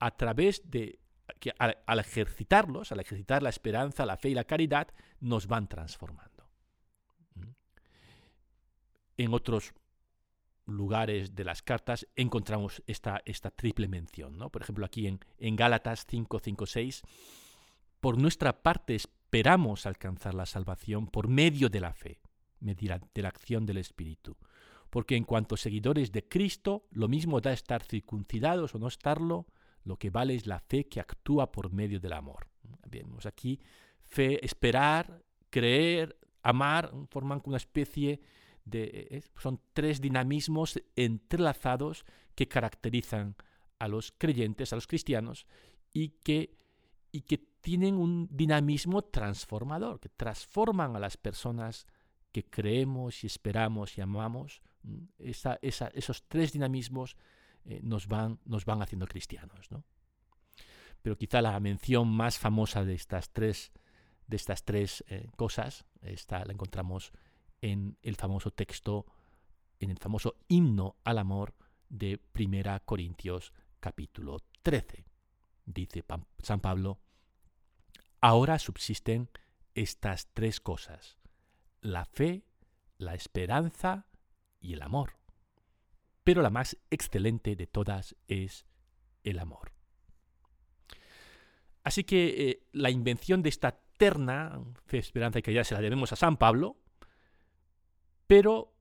a 0.00 0.10
través 0.16 0.68
de, 0.68 0.98
que 1.38 1.52
al, 1.58 1.98
ejercitarlos, 2.00 2.90
al 2.90 2.98
ejercitar 2.98 3.40
la 3.40 3.50
esperanza, 3.50 4.04
la 4.04 4.16
fe 4.16 4.30
y 4.30 4.34
la 4.34 4.42
caridad, 4.44 4.88
nos 5.20 5.46
van 5.46 5.68
transformando. 5.68 6.48
¿Mm? 7.36 7.50
En 9.18 9.32
otros 9.32 9.72
lugares 10.66 11.36
de 11.36 11.44
las 11.44 11.62
cartas 11.62 12.08
encontramos 12.16 12.82
esta, 12.88 13.22
esta 13.24 13.52
triple 13.52 13.86
mención. 13.86 14.36
¿no? 14.38 14.50
Por 14.50 14.62
ejemplo, 14.62 14.84
aquí 14.84 15.06
en, 15.06 15.20
en 15.38 15.54
Gálatas 15.54 16.04
5, 16.08 16.40
5, 16.42 16.66
6, 16.66 17.02
por 18.00 18.18
nuestra 18.18 18.60
parte 18.60 18.96
esperamos 18.96 19.86
alcanzar 19.86 20.34
la 20.34 20.46
salvación 20.46 21.06
por 21.06 21.28
medio 21.28 21.68
de 21.68 21.80
la 21.80 21.92
fe 21.92 22.21
de 22.62 23.22
la 23.22 23.28
acción 23.28 23.66
del 23.66 23.78
Espíritu. 23.78 24.36
Porque 24.90 25.16
en 25.16 25.24
cuanto 25.24 25.56
seguidores 25.56 26.12
de 26.12 26.28
Cristo, 26.28 26.86
lo 26.90 27.08
mismo 27.08 27.40
da 27.40 27.52
estar 27.52 27.82
circuncidados 27.82 28.74
o 28.74 28.78
no 28.78 28.88
estarlo, 28.88 29.46
lo 29.84 29.96
que 29.98 30.10
vale 30.10 30.34
es 30.34 30.46
la 30.46 30.60
fe 30.60 30.86
que 30.86 31.00
actúa 31.00 31.50
por 31.50 31.72
medio 31.72 31.98
del 31.98 32.12
amor. 32.12 32.48
Vemos 32.88 33.26
aquí 33.26 33.58
fe, 34.02 34.44
esperar, 34.44 35.22
creer, 35.50 36.18
amar, 36.42 36.92
forman 37.10 37.40
una 37.44 37.56
especie 37.56 38.20
de... 38.64 39.08
Eh, 39.10 39.22
son 39.38 39.60
tres 39.72 40.00
dinamismos 40.00 40.80
entrelazados 40.94 42.04
que 42.34 42.48
caracterizan 42.48 43.36
a 43.78 43.88
los 43.88 44.12
creyentes, 44.12 44.72
a 44.72 44.76
los 44.76 44.86
cristianos, 44.86 45.46
y 45.92 46.10
que, 46.22 46.56
y 47.10 47.22
que 47.22 47.38
tienen 47.38 47.96
un 47.96 48.28
dinamismo 48.30 49.02
transformador, 49.02 50.00
que 50.00 50.08
transforman 50.10 50.96
a 50.96 51.00
las 51.00 51.16
personas 51.16 51.86
que 52.32 52.44
creemos 52.44 53.22
y 53.22 53.26
esperamos 53.26 53.96
y 53.96 54.00
amamos, 54.00 54.62
esos 55.18 56.24
tres 56.26 56.52
dinamismos 56.52 57.16
eh, 57.64 57.80
nos, 57.82 58.08
van, 58.08 58.40
nos 58.44 58.64
van 58.64 58.82
haciendo 58.82 59.06
cristianos. 59.06 59.70
¿no? 59.70 59.84
Pero 61.02 61.16
quizá 61.16 61.42
la 61.42 61.58
mención 61.60 62.08
más 62.08 62.38
famosa 62.38 62.84
de 62.84 62.94
estas 62.94 63.30
tres, 63.30 63.72
de 64.26 64.36
estas 64.36 64.64
tres 64.64 65.04
eh, 65.08 65.28
cosas 65.36 65.84
la 66.00 66.52
encontramos 66.52 67.12
en 67.60 67.96
el 68.02 68.16
famoso 68.16 68.50
texto, 68.50 69.06
en 69.78 69.90
el 69.90 69.98
famoso 69.98 70.36
himno 70.48 70.96
al 71.04 71.18
amor 71.18 71.54
de 71.88 72.20
1 72.34 72.80
Corintios 72.84 73.52
capítulo 73.78 74.38
13. 74.62 75.04
Dice 75.64 76.04
San 76.38 76.60
Pablo, 76.60 76.98
ahora 78.20 78.58
subsisten 78.58 79.30
estas 79.74 80.28
tres 80.34 80.60
cosas 80.60 81.21
la 81.82 82.06
fe, 82.06 82.44
la 82.96 83.14
esperanza 83.14 84.06
y 84.60 84.72
el 84.72 84.82
amor. 84.82 85.18
Pero 86.24 86.40
la 86.40 86.50
más 86.50 86.78
excelente 86.90 87.56
de 87.56 87.66
todas 87.66 88.16
es 88.28 88.64
el 89.24 89.38
amor. 89.38 89.72
Así 91.84 92.04
que 92.04 92.48
eh, 92.48 92.66
la 92.72 92.90
invención 92.90 93.42
de 93.42 93.48
esta 93.48 93.78
terna, 93.98 94.60
fe, 94.86 94.98
esperanza 94.98 95.40
y 95.40 95.42
caridad, 95.42 95.64
se 95.64 95.74
la 95.74 95.80
debemos 95.80 96.12
a 96.12 96.16
San 96.16 96.36
Pablo, 96.36 96.76
pero 98.26 98.72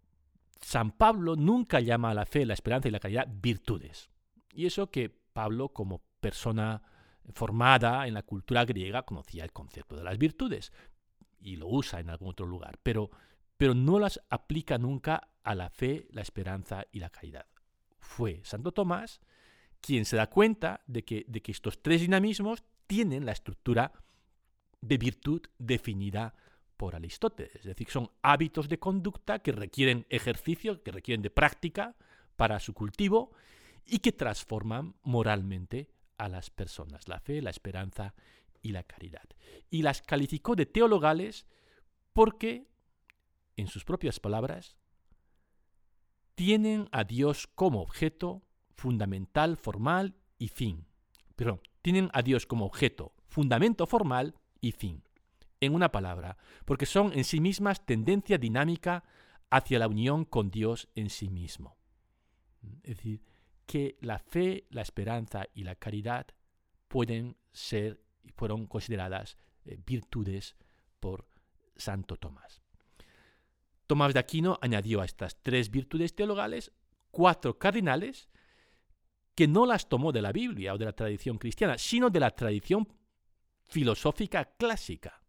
San 0.62 0.92
Pablo 0.92 1.36
nunca 1.36 1.80
llama 1.80 2.12
a 2.12 2.14
la 2.14 2.26
fe, 2.26 2.46
la 2.46 2.54
esperanza 2.54 2.88
y 2.88 2.92
la 2.92 3.00
caridad 3.00 3.28
virtudes. 3.30 4.12
Y 4.54 4.68
eso 4.68 4.92
que 4.92 5.10
Pablo, 5.10 5.70
como 5.70 6.04
persona 6.20 6.84
formada 7.34 8.08
en 8.08 8.14
la 8.14 8.24
cultura 8.24 8.66
griega, 8.66 9.04
conocía 9.04 9.44
el 9.44 9.52
concepto 9.52 9.96
de 9.96 10.04
las 10.04 10.18
virtudes, 10.18 10.72
y 11.42 11.56
lo 11.56 11.68
usa 11.68 12.00
en 12.00 12.10
algún 12.10 12.30
otro 12.30 12.46
lugar, 12.46 12.80
pero, 12.84 13.10
pero 13.58 13.74
no 13.74 14.00
las 14.00 14.22
aplica 14.30 14.78
nunca 14.78 15.30
a 15.44 15.56
la 15.56 15.70
fe, 15.70 16.08
la 16.12 16.22
esperanza 16.22 16.86
y 16.92 17.00
la 17.00 17.10
caridad. 17.10 17.46
Fue 18.00 18.42
Santo 18.44 18.72
Tomás 18.72 19.22
quien 19.82 20.06
se 20.06 20.16
da 20.16 20.30
cuenta 20.30 20.82
de 20.86 21.04
que, 21.04 21.26
de 21.28 21.42
que 21.42 21.52
estos 21.52 21.82
tres 21.82 22.02
dinamismos 22.02 22.64
tienen 22.88 23.26
la 23.26 23.32
estructura 23.32 23.92
de 24.80 24.98
virtud 24.98 25.42
definida 25.58 26.36
por 26.78 26.96
Aristóteles. 26.96 27.56
Es 27.56 27.64
decir, 27.64 27.90
son 27.90 28.10
hábitos 28.22 28.70
de 28.70 28.80
conducta 28.80 29.40
que 29.40 29.52
requieren 29.52 30.06
ejercicio, 30.10 30.82
que 30.84 30.92
requieren 30.92 31.22
de 31.22 31.30
práctica 31.30 31.96
para 32.36 32.60
su 32.60 32.74
cultivo 32.74 33.32
y 33.86 34.00
que 34.00 34.12
transforman 34.12 34.96
moralmente 35.04 35.90
a 36.18 36.28
las 36.28 36.50
personas. 36.50 37.08
La 37.08 37.20
fe, 37.20 37.42
la 37.42 37.50
esperanza 37.50 38.14
y 38.62 38.72
la 38.72 38.84
caridad. 38.84 39.28
Y 39.70 39.82
las 39.82 40.02
calificó 40.02 40.56
de 40.56 40.66
teologales 40.66 41.48
porque, 42.14 42.68
en 43.56 43.68
sus 43.68 43.84
propias 43.84 44.20
palabras, 44.20 44.78
tienen 46.36 46.90
a 46.92 47.04
Dios 47.04 47.48
como 47.48 47.82
objeto 47.82 48.44
fundamental, 48.76 49.58
formal 49.58 50.16
y 50.38 50.48
fin. 50.48 50.88
Perdón, 51.36 51.62
tienen 51.82 52.10
a 52.14 52.22
Dios 52.22 52.46
como 52.46 52.66
objeto, 52.66 53.14
fundamento 53.28 53.86
formal 53.86 54.36
y 54.60 54.72
fin. 54.72 55.04
En 55.60 55.76
una 55.76 55.92
palabra, 55.92 56.38
porque 56.66 56.88
son 56.88 57.14
en 57.14 57.24
sí 57.24 57.40
mismas 57.40 57.86
tendencia 57.86 58.40
dinámica 58.40 59.04
hacia 59.52 59.78
la 59.78 59.88
unión 59.88 60.26
con 60.26 60.50
Dios 60.50 60.90
en 60.96 61.10
sí 61.10 61.30
mismo. 61.30 61.78
Es 62.84 62.98
decir, 62.98 63.22
que 63.68 63.98
la 64.02 64.18
fe, 64.18 64.66
la 64.70 64.82
esperanza 64.82 65.46
y 65.54 65.64
la 65.64 65.76
caridad 65.76 66.28
pueden 66.88 67.38
ser 67.52 68.02
y 68.24 68.30
fueron 68.30 68.66
consideradas 68.68 69.38
eh, 69.66 69.78
virtudes 69.86 70.56
por 71.00 71.28
Santo 71.76 72.18
Tomás. 72.18 72.62
Tomás 73.88 74.14
de 74.14 74.20
Aquino 74.20 74.58
añadió 74.62 75.02
a 75.02 75.06
estas 75.06 75.42
tres 75.42 75.70
virtudes 75.70 76.16
teologales 76.16 76.72
cuatro 77.12 77.58
cardinales 77.60 78.30
que 79.36 79.48
no 79.48 79.66
las 79.66 79.90
tomó 79.90 80.12
de 80.12 80.22
la 80.22 80.32
Biblia 80.32 80.74
o 80.74 80.78
de 80.78 80.86
la 80.86 80.94
tradición 80.94 81.38
cristiana, 81.38 81.78
sino 81.78 82.10
de 82.10 82.20
la 82.20 82.32
tradición 82.32 82.88
filosófica 83.68 84.46
clásica. 84.58 85.22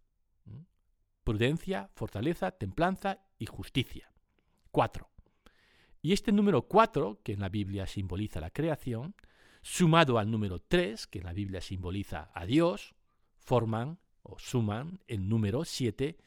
Prudencia, 1.25 1.89
fortaleza, 1.95 2.51
templanza 2.51 3.21
y 3.39 3.47
justicia. 3.47 4.13
Cuatro. 4.71 5.11
Y 6.01 6.13
este 6.13 6.33
número 6.33 6.63
cuatro, 6.63 7.21
que 7.23 7.33
en 7.33 7.41
la 7.41 7.49
Biblia 7.49 7.87
simboliza 7.87 8.41
la 8.41 8.51
creación, 8.51 9.15
sumado 9.63 10.19
al 10.19 10.31
número 10.31 10.59
3, 10.59 11.07
que 11.07 11.21
en 11.21 11.25
la 11.25 11.33
Biblia 11.33 11.61
simboliza 11.61 12.31
a 12.35 12.45
Dios, 12.45 12.95
forman 13.39 13.99
o 14.23 14.39
suman 14.39 15.01
el 15.07 15.29
número 15.29 15.65
7, 15.65 16.19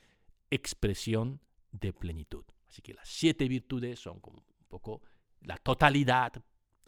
expresión 0.50 1.42
de 1.72 1.94
plenitud. 1.94 2.46
Así 2.68 2.82
que 2.82 2.94
las 2.94 3.08
siete 3.08 3.48
virtudes 3.48 4.00
son 4.00 4.20
como 4.20 4.38
un 4.38 4.66
poco 4.68 5.02
la 5.42 5.58
totalidad 5.58 6.34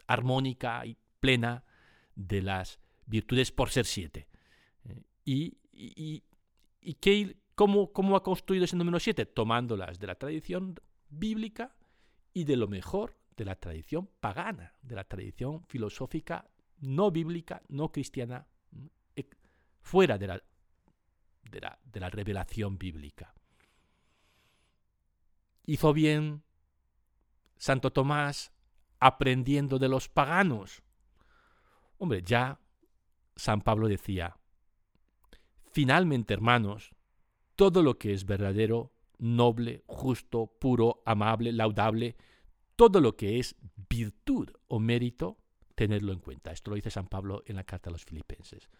armónica 0.06 0.84
y 0.84 0.96
plena 1.20 1.64
de 2.14 2.42
las 2.42 2.80
virtudes 3.06 3.52
por 3.52 3.70
ser 3.70 3.86
siete. 3.86 4.28
Eh, 4.84 5.02
y, 5.24 5.58
y, 5.72 6.24
y 6.80 6.96
cómo, 7.54 7.92
cómo, 7.92 8.16
ha 8.16 8.22
construido 8.22 8.64
ese 8.64 8.76
número 8.76 8.98
7? 8.98 9.26
Tomándolas 9.26 9.98
de 9.98 10.06
la 10.06 10.14
tradición 10.14 10.74
bíblica 11.08 11.76
y 12.32 12.44
de 12.44 12.56
lo 12.56 12.68
mejor 12.68 13.17
de 13.38 13.44
la 13.44 13.54
tradición 13.54 14.10
pagana, 14.20 14.74
de 14.82 14.96
la 14.96 15.04
tradición 15.04 15.64
filosófica 15.64 16.50
no 16.80 17.10
bíblica, 17.10 17.62
no 17.68 17.90
cristiana, 17.90 18.46
fuera 19.80 20.18
de 20.18 20.26
la, 20.26 20.42
de 21.50 22.00
la, 22.00 22.10
revelación 22.10 22.76
bíblica. 22.78 23.32
Hizo 25.64 25.92
bien 25.94 26.42
Santo 27.56 27.90
Tomás 27.90 28.52
aprendiendo 29.00 29.78
de 29.78 29.88
los 29.88 30.08
paganos. 30.08 30.82
Hombre, 31.96 32.22
ya 32.22 32.60
San 33.34 33.62
Pablo 33.62 33.88
decía, 33.88 34.36
finalmente 35.72 36.34
hermanos, 36.34 36.94
todo 37.56 37.82
lo 37.82 37.98
que 37.98 38.12
es 38.12 38.26
verdadero, 38.26 38.92
noble, 39.18 39.82
justo, 39.86 40.46
puro, 40.60 41.02
amable, 41.06 41.52
laudable, 41.52 42.16
todo 42.78 43.00
lo 43.00 43.16
que 43.16 43.40
es 43.40 43.56
virtud 43.90 44.50
o 44.68 44.78
mérito, 44.78 45.36
tenerlo 45.74 46.12
en 46.12 46.20
cuenta. 46.20 46.52
Esto 46.52 46.70
lo 46.70 46.76
dice 46.76 46.92
San 46.92 47.08
Pablo 47.08 47.42
en 47.44 47.56
la 47.56 47.64
carta 47.64 47.90
a 47.90 47.92
los 47.92 48.04
filipenses. 48.04 48.70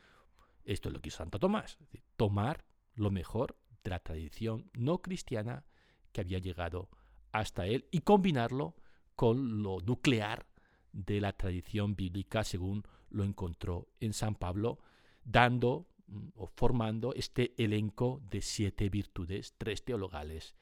Esto 0.63 0.89
es 0.89 0.93
lo 0.93 1.01
que 1.01 1.09
hizo 1.09 1.17
Santo 1.17 1.41
Tomás, 1.41 1.79
tomar 2.17 2.65
lo 2.95 3.11
mejor 3.11 3.59
de 3.83 3.91
la 3.91 3.99
tradición 3.99 4.71
no 4.73 5.03
cristiana 5.03 5.65
que 6.13 6.21
había 6.21 6.39
llegado 6.39 6.89
hasta 7.33 7.67
él 7.67 7.89
y 7.91 8.03
combinarlo 8.03 8.77
con 9.17 9.65
lo 9.65 9.81
nuclear 9.81 10.47
de 10.93 11.21
la 11.21 11.33
tradición 11.33 11.97
bíblica 11.97 12.45
según 12.45 12.85
lo 13.11 13.25
encontró 13.25 13.89
en 13.99 14.13
San 14.13 14.37
Pablo, 14.37 14.79
dando 15.25 15.89
mm, 16.07 16.29
o 16.37 16.47
formando 16.47 17.15
este 17.15 17.53
elenco 17.61 18.23
de 18.31 18.43
siete 18.43 18.91
virtudes, 18.91 19.55
tres 19.59 19.85
teologales 19.85 20.55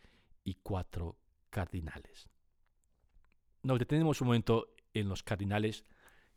y 0.42 0.54
cuatro 0.54 1.18
cardinales. 1.50 2.30
Nos 3.66 3.80
detenemos 3.80 4.20
un 4.20 4.28
momento 4.28 4.76
en 4.94 5.08
los 5.08 5.24
cardinales 5.24 5.84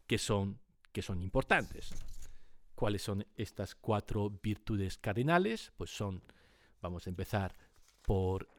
que 0.08 0.18
son, 0.18 0.60
que 0.92 1.04
son 1.04 1.22
importantes. 1.22 1.94
¿Cuáles 2.74 3.04
son 3.04 3.24
estas 3.36 3.76
cuatro 3.76 4.32
virtudes 4.42 4.98
cardinales? 4.98 5.72
Pues 5.78 5.92
son, 5.92 6.24
vamos 6.82 7.06
a 7.06 7.12
empezar 7.12 7.54
por 8.02 8.50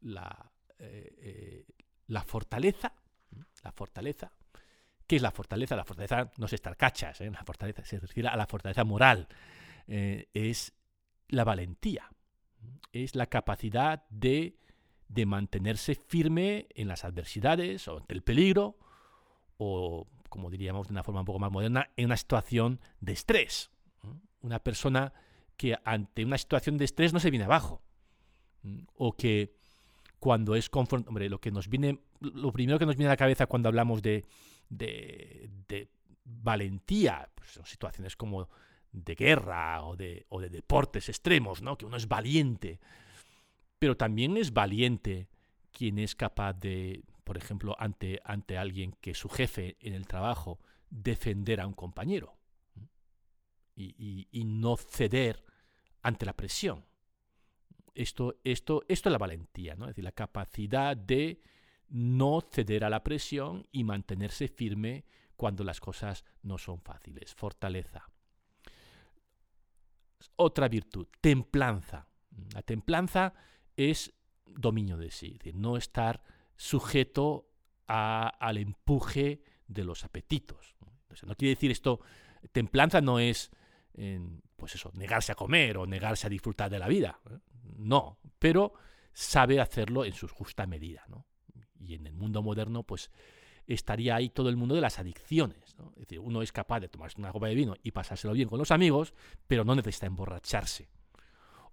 la, 0.00 0.50
eh, 0.80 1.14
eh, 1.18 1.66
la 2.08 2.24
fortaleza, 2.24 2.92
la 3.62 3.70
fortaleza. 3.70 4.32
¿Qué 5.06 5.14
es 5.14 5.22
la 5.22 5.30
fortaleza? 5.30 5.76
La 5.76 5.84
fortaleza 5.84 6.32
no 6.36 6.46
es 6.46 6.52
estar 6.52 6.76
cachas, 6.76 7.20
¿eh? 7.20 7.30
la 7.30 7.44
fortaleza 7.44 7.84
se 7.84 8.00
refiere 8.00 8.28
a 8.28 8.36
la 8.36 8.48
fortaleza 8.48 8.82
moral. 8.82 9.28
es 9.86 10.72
la 11.28 11.44
valentía, 11.44 12.10
es 12.90 13.14
la 13.14 13.26
capacidad 13.26 14.04
de, 14.08 14.58
de, 15.14 15.26
mantenerse 15.26 15.94
firme 15.94 16.66
en 16.74 16.88
las 16.88 17.04
adversidades 17.04 17.86
o 17.88 17.98
ante 17.98 18.14
el 18.14 18.22
peligro, 18.22 18.76
o 19.56 20.06
como 20.28 20.50
diríamos 20.50 20.88
de 20.88 20.92
una 20.92 21.04
forma 21.04 21.20
un 21.20 21.26
poco 21.26 21.38
más 21.38 21.52
moderna, 21.52 21.90
en 21.96 22.06
una 22.06 22.16
situación 22.16 22.80
de 23.00 23.12
estrés. 23.12 23.70
Una 24.42 24.58
persona 24.58 25.12
que 25.56 25.76
ante 25.84 26.24
una 26.24 26.38
situación 26.38 26.76
de 26.76 26.84
estrés 26.84 27.12
no 27.12 27.20
se 27.20 27.30
viene 27.30 27.44
abajo, 27.44 27.82
o 28.96 29.16
que 29.16 29.54
cuando 30.18 30.54
es 30.56 30.70
confrontado, 30.70 31.10
hombre, 31.10 31.28
lo 31.28 31.40
que 31.40 31.50
nos 31.50 31.68
viene, 31.68 32.00
lo 32.20 32.50
primero 32.52 32.78
que 32.78 32.86
nos 32.86 32.96
viene 32.96 33.08
a 33.08 33.12
la 33.12 33.16
cabeza 33.16 33.46
cuando 33.46 33.68
hablamos 33.68 34.00
de, 34.02 34.24
de, 34.70 35.88
valentía, 36.24 37.28
pues 37.34 37.50
son 37.50 37.66
situaciones 37.66 38.16
como 38.16 38.48
de 38.90 39.14
guerra 39.14 39.82
o 39.82 39.96
de, 39.96 40.24
o 40.30 40.40
de 40.40 40.48
deportes 40.48 41.08
extremos, 41.08 41.60
¿no? 41.60 41.76
Que 41.76 41.84
uno 41.84 41.96
es 41.96 42.08
valiente, 42.08 42.80
pero 43.84 43.98
también 43.98 44.38
es 44.38 44.54
valiente 44.54 45.28
quien 45.70 45.98
es 45.98 46.14
capaz 46.14 46.54
de, 46.54 47.04
por 47.22 47.36
ejemplo, 47.36 47.76
ante, 47.78 48.18
ante 48.24 48.56
alguien 48.56 48.96
que 49.02 49.10
es 49.10 49.18
su 49.18 49.28
jefe 49.28 49.76
en 49.78 49.92
el 49.92 50.06
trabajo, 50.06 50.58
defender 50.88 51.60
a 51.60 51.66
un 51.66 51.74
compañero 51.74 52.34
y, 53.76 54.26
y 54.32 54.44
no 54.44 54.78
ceder 54.78 55.44
ante 56.00 56.24
la 56.24 56.32
presión 56.32 56.86
esto, 57.94 58.40
esto, 58.42 58.84
esto 58.88 59.08
es 59.10 59.12
la 59.12 59.18
valentía, 59.18 59.74
¿no? 59.74 59.84
es 59.84 59.90
decir, 59.90 60.04
la 60.04 60.12
capacidad 60.12 60.96
de 60.96 61.42
no 61.90 62.40
ceder 62.40 62.84
a 62.86 62.88
la 62.88 63.04
presión 63.04 63.66
y 63.70 63.84
mantenerse 63.84 64.48
firme 64.48 65.04
cuando 65.36 65.62
las 65.62 65.78
cosas 65.78 66.24
no 66.42 66.56
son 66.56 66.80
fáciles. 66.80 67.34
Fortaleza. 67.34 68.08
Otra 70.36 70.68
virtud, 70.68 71.06
templanza. 71.20 72.08
La 72.54 72.62
templanza 72.62 73.34
es 73.76 74.12
dominio 74.46 74.96
de 74.96 75.10
sí, 75.10 75.26
es 75.26 75.38
decir, 75.38 75.54
no 75.54 75.76
estar 75.76 76.22
sujeto 76.56 77.50
al 77.86 78.56
empuje 78.56 79.42
de 79.66 79.84
los 79.84 80.04
apetitos. 80.04 80.74
no 81.26 81.34
quiere 81.34 81.54
decir 81.54 81.70
esto, 81.70 82.00
templanza 82.52 83.00
no 83.00 83.18
es, 83.18 83.50
pues 84.56 84.74
eso, 84.74 84.90
negarse 84.94 85.32
a 85.32 85.34
comer 85.34 85.76
o 85.78 85.86
negarse 85.86 86.26
a 86.26 86.30
disfrutar 86.30 86.70
de 86.70 86.78
la 86.78 86.88
vida. 86.88 87.20
¿eh? 87.30 87.38
no, 87.76 88.18
pero 88.38 88.74
sabe 89.12 89.60
hacerlo 89.60 90.04
en 90.04 90.12
su 90.12 90.28
justa 90.28 90.66
medida. 90.66 91.04
¿no? 91.08 91.26
Y 91.78 91.94
en 91.94 92.06
el 92.06 92.14
mundo 92.14 92.42
moderno, 92.42 92.82
pues 92.82 93.10
estaría 93.66 94.16
ahí 94.16 94.28
todo 94.28 94.48
el 94.48 94.56
mundo 94.56 94.74
de 94.74 94.80
las 94.80 94.98
adicciones. 94.98 95.76
¿no? 95.78 95.92
Es 95.94 96.00
decir, 96.00 96.20
uno 96.20 96.42
es 96.42 96.52
capaz 96.52 96.80
de 96.80 96.88
tomarse 96.88 97.20
una 97.20 97.32
copa 97.32 97.48
de 97.48 97.54
vino 97.54 97.74
y 97.82 97.92
pasárselo 97.92 98.34
bien 98.34 98.48
con 98.48 98.58
los 98.58 98.70
amigos, 98.70 99.14
pero 99.46 99.64
no 99.64 99.74
necesita 99.74 100.06
emborracharse. 100.06 100.90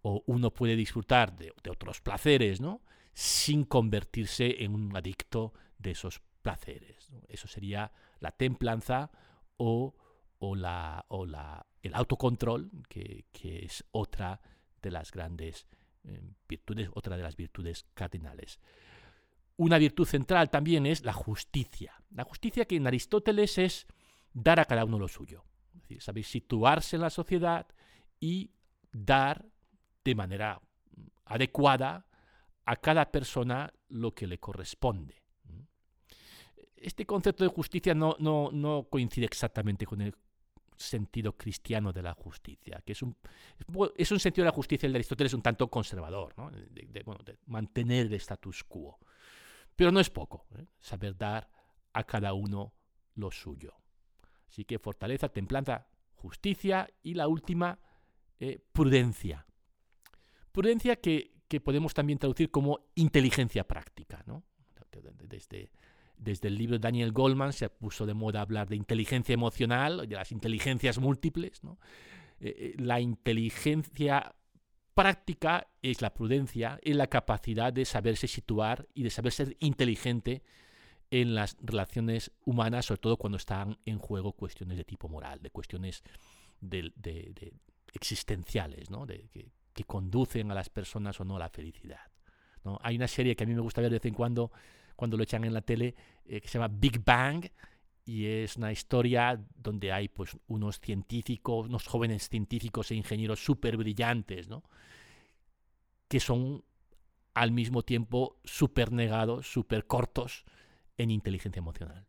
O 0.02 0.24
uno 0.26 0.52
puede 0.52 0.76
disfrutar 0.76 1.38
de, 1.38 1.54
otros 1.70 2.02
placeres, 2.02 2.62
¿no? 2.62 2.82
Sin 3.14 3.66
convertirse 3.66 4.64
en 4.64 4.74
un 4.74 4.96
adicto 4.96 5.54
de 5.78 5.92
esos 5.92 6.22
placeres. 6.42 7.12
Eso 7.28 7.48
sería 7.48 7.92
la 8.20 8.32
templanza 8.32 9.12
o, 9.58 9.96
la, 10.56 11.06
o 11.10 11.26
la, 11.26 11.66
el 11.84 11.94
autocontrol, 11.94 12.72
que, 12.90 13.26
que 13.32 13.66
es 13.66 13.84
otra 13.92 14.42
de 14.82 14.92
las 14.92 15.12
grandes 15.12 15.68
virtudes, 16.48 16.90
otra 16.94 17.18
de 17.18 17.24
las 17.24 17.36
virtudes 17.36 17.86
cardinales. 17.94 18.60
Una 19.58 19.78
virtud 19.78 20.06
central 20.06 20.50
también 20.50 20.86
es 20.86 21.04
la 21.04 21.14
justicia. 21.14 21.94
La 22.12 22.24
justicia 22.24 22.66
que 22.66 22.78
en 22.78 22.88
Aristóteles 22.88 23.58
es 23.58 23.88
dar 24.34 24.60
a 24.60 24.66
cada 24.66 24.86
uno 24.86 24.98
lo 24.98 25.08
suyo. 25.08 25.44
Es 25.76 25.82
decir, 25.82 26.02
saber 26.02 26.24
situarse 26.24 26.96
en 26.96 27.02
la 27.02 27.10
sociedad 27.10 27.68
y 28.20 28.52
dar 28.92 29.46
de 30.04 30.16
manera 30.16 30.62
adecuada 31.26 32.06
a 32.66 32.76
cada 32.76 33.12
persona 33.12 33.72
lo 33.90 34.14
que 34.14 34.28
le 34.28 34.40
corresponde. 34.40 35.22
Este 36.76 37.06
concepto 37.06 37.44
de 37.44 37.50
justicia 37.50 37.94
no, 37.94 38.16
no, 38.20 38.50
no 38.52 38.88
coincide 38.90 39.26
exactamente 39.26 39.86
con 39.86 40.02
el 40.02 40.16
sentido 40.76 41.38
cristiano 41.38 41.94
de 41.94 42.02
la 42.02 42.14
justicia, 42.14 42.82
que 42.84 42.94
es 42.94 43.02
un, 43.02 43.16
es 43.96 44.12
un 44.12 44.20
sentido 44.20 44.44
de 44.44 44.50
la 44.50 44.56
justicia 44.56 44.88
el 44.88 44.94
de 44.94 44.98
Aristóteles 44.98 45.34
un 45.34 45.42
tanto 45.42 45.70
conservador, 45.70 46.34
de, 46.72 47.06
mantener 47.46 48.08
el 48.08 48.14
status 48.14 48.64
quo. 48.64 49.00
Pero 49.76 49.92
no 49.92 50.00
es 50.00 50.10
poco, 50.10 50.48
¿eh? 50.58 50.66
saber 50.80 51.18
dar 51.18 51.50
a 51.94 52.04
cada 52.04 52.34
uno 52.34 52.74
lo 53.16 53.32
suyo. 53.32 53.74
Así 54.48 54.66
que 54.66 54.80
fortaleza, 54.80 55.30
templanza, 55.30 55.88
justicia 56.14 56.90
y 57.04 57.14
la 57.14 57.28
última, 57.28 57.80
eh, 58.40 58.60
prudencia. 58.72 59.46
Prudencia 60.52 60.96
que, 60.98 61.34
que, 61.48 61.60
podemos 61.62 61.94
también 61.94 62.20
traducir 62.20 62.52
como 62.52 62.80
inteligencia 62.96 63.68
práctica. 63.68 64.24
¿no? 64.26 64.44
Desde, 65.28 65.72
desde 66.18 66.48
el 66.48 66.58
libro 66.58 66.78
de 66.78 66.82
Daniel 66.82 67.12
Goldman 67.12 67.54
se 67.54 67.70
puso 67.70 68.06
de 68.06 68.14
moda 68.14 68.42
hablar 68.42 68.70
de 68.70 68.76
inteligencia 68.76 69.34
emocional, 69.34 70.08
de 70.08 70.16
las 70.16 70.32
inteligencias 70.32 71.00
múltiples. 71.00 71.62
Eh, 71.64 71.74
eh, 72.40 72.76
la 72.78 73.00
inteligencia 73.00 74.36
práctica 74.94 75.68
es 75.82 76.02
la 76.02 76.14
prudencia, 76.14 76.80
es 76.84 76.96
la 76.96 77.08
capacidad 77.08 77.74
de 77.74 77.86
saberse 77.86 78.28
situar 78.28 78.88
y 78.94 79.04
de 79.04 79.10
saber 79.10 79.32
ser 79.32 79.58
inteligente 79.60 80.44
en 81.10 81.36
las 81.36 81.58
relaciones 81.62 82.32
humanas, 82.46 82.86
sobre 82.86 83.02
todo 83.02 83.18
cuando 83.18 83.38
están 83.38 83.78
en 83.86 84.00
juego 84.00 84.34
cuestiones 84.34 84.78
de 84.78 84.86
tipo 84.86 85.10
moral, 85.10 85.42
de 85.42 85.50
cuestiones 85.50 86.04
de, 86.62 87.54
existenciales, 87.94 88.90
que, 89.32 89.52
que, 89.74 89.84
conducen 89.84 90.52
a 90.52 90.56
las 90.56 90.70
personas 90.70 91.20
o 91.20 91.26
no 91.26 91.36
a 91.36 91.40
la 91.40 91.50
felicidad. 91.50 92.00
Hay 92.82 92.96
una 92.96 93.08
serie 93.08 93.36
que 93.36 93.44
a 93.44 93.48
mí 93.48 93.56
me 93.56 93.62
gusta 93.62 93.82
ver 93.82 93.90
de 93.90 93.98
vez 93.98 94.06
en 94.06 94.14
cuando 94.14 94.52
cuando 94.96 95.18
lo 95.18 95.24
echan 95.24 95.44
en 95.46 95.54
la 95.54 95.62
tele, 95.62 95.96
eh, 96.26 96.40
que 96.40 96.48
se 96.48 96.60
llama 96.60 96.72
Big 96.72 97.04
Bang, 97.04 97.48
y 98.06 98.26
es 98.26 98.56
una 98.58 98.72
historia 98.72 99.44
donde 99.56 99.92
hay 99.92 100.10
pues 100.10 100.38
unos 100.48 100.80
científicos, 100.80 101.68
unos 101.68 101.88
jóvenes 101.88 102.30
científicos 102.30 102.92
e 102.92 102.96
ingenieros 102.96 103.44
súper 103.44 103.78
brillantes, 103.78 104.48
¿no? 104.48 104.64
que 106.08 106.20
son 106.20 106.64
al 107.34 107.52
mismo 107.52 107.82
tiempo 107.82 108.38
súper 108.44 108.92
negados, 108.92 109.52
súper 109.52 109.88
cortos 109.88 110.46
en 110.98 111.10
inteligencia 111.10 111.60
emocional. 111.60 112.06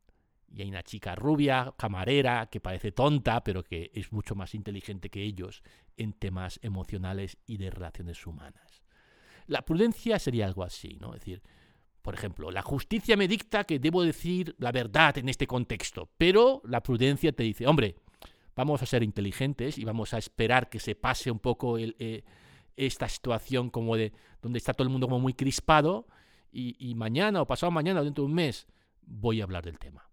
Y 0.55 0.63
hay 0.63 0.69
una 0.69 0.83
chica 0.83 1.15
rubia, 1.15 1.73
camarera, 1.79 2.47
que 2.47 2.61
parece 2.61 2.93
tonta, 2.93 3.43
pero 3.43 3.65
que 3.65 3.91
es 3.95 4.13
mucho 4.13 4.35
más 4.35 4.55
inteligente 4.55 5.09
que 5.09 5.23
ellos 5.23 5.63
en 5.97 6.13
temas 6.13 6.61
emocionales 6.63 7.39
y 7.47 7.57
de 7.57 7.71
relaciones 7.71 8.27
humanas. 8.27 8.83
La 9.47 9.63
prudencia 9.63 10.19
sería 10.19 10.47
algo 10.47 10.63
así, 10.63 10.99
¿no? 11.01 11.15
Es 11.15 11.21
decir, 11.21 11.43
por 12.03 12.15
ejemplo, 12.15 12.51
la 12.51 12.63
justicia 12.63 13.17
me 13.17 13.29
dicta 13.29 13.65
que 13.65 13.79
debo 13.79 14.03
decir 14.03 14.55
la 14.59 14.73
verdad 14.73 15.17
en 15.19 15.29
este 15.29 15.47
contexto, 15.47 16.11
pero 16.19 16.61
la 16.65 16.83
prudencia 16.83 17.33
te 17.33 17.45
dice, 17.45 17.67
hombre, 17.67 17.97
vamos 18.57 18.83
a 18.83 18.87
ser 18.87 19.03
inteligentes 19.03 19.79
y 19.79 19.85
vamos 19.85 20.13
a 20.13 20.19
esperar 20.19 20.69
que 20.69 20.81
se 20.81 20.95
pase 20.95 21.31
un 21.31 21.39
poco 21.39 21.79
eh, 21.79 22.25
esta 22.77 23.09
situación 23.09 23.71
como 23.71 23.97
de 23.97 24.13
donde 24.41 24.59
está 24.59 24.75
todo 24.75 24.85
el 24.85 24.91
mundo 24.91 25.07
como 25.07 25.21
muy 25.21 25.35
crispado 25.35 26.07
y, 26.55 26.95
mañana 26.97 27.41
o 27.41 27.47
pasado 27.47 27.71
mañana 27.71 28.01
o 28.01 28.05
dentro 28.05 28.25
de 28.25 28.29
un 28.29 28.35
mes 28.35 28.67
voy 29.01 29.41
a 29.41 29.45
hablar 29.45 29.65
del 29.65 29.79
tema. 29.79 30.12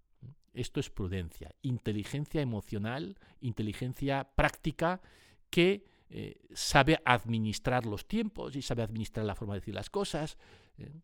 Esto 0.54 0.80
es 0.80 0.90
prudencia, 0.90 1.56
inteligencia 1.62 2.42
emocional, 2.42 3.18
inteligencia 3.42 4.30
práctica 4.36 5.02
que 5.50 5.86
eh, 6.10 6.42
sabe 6.54 7.00
administrar 7.06 7.86
los 7.86 8.08
tiempos 8.08 8.56
y 8.56 8.62
sabe 8.62 8.82
administrar 8.82 9.26
la 9.26 9.36
forma 9.36 9.54
de 9.54 9.60
decir 9.60 9.76
las 9.76 9.90
cosas. 9.90 10.38
Eh, 10.78 11.02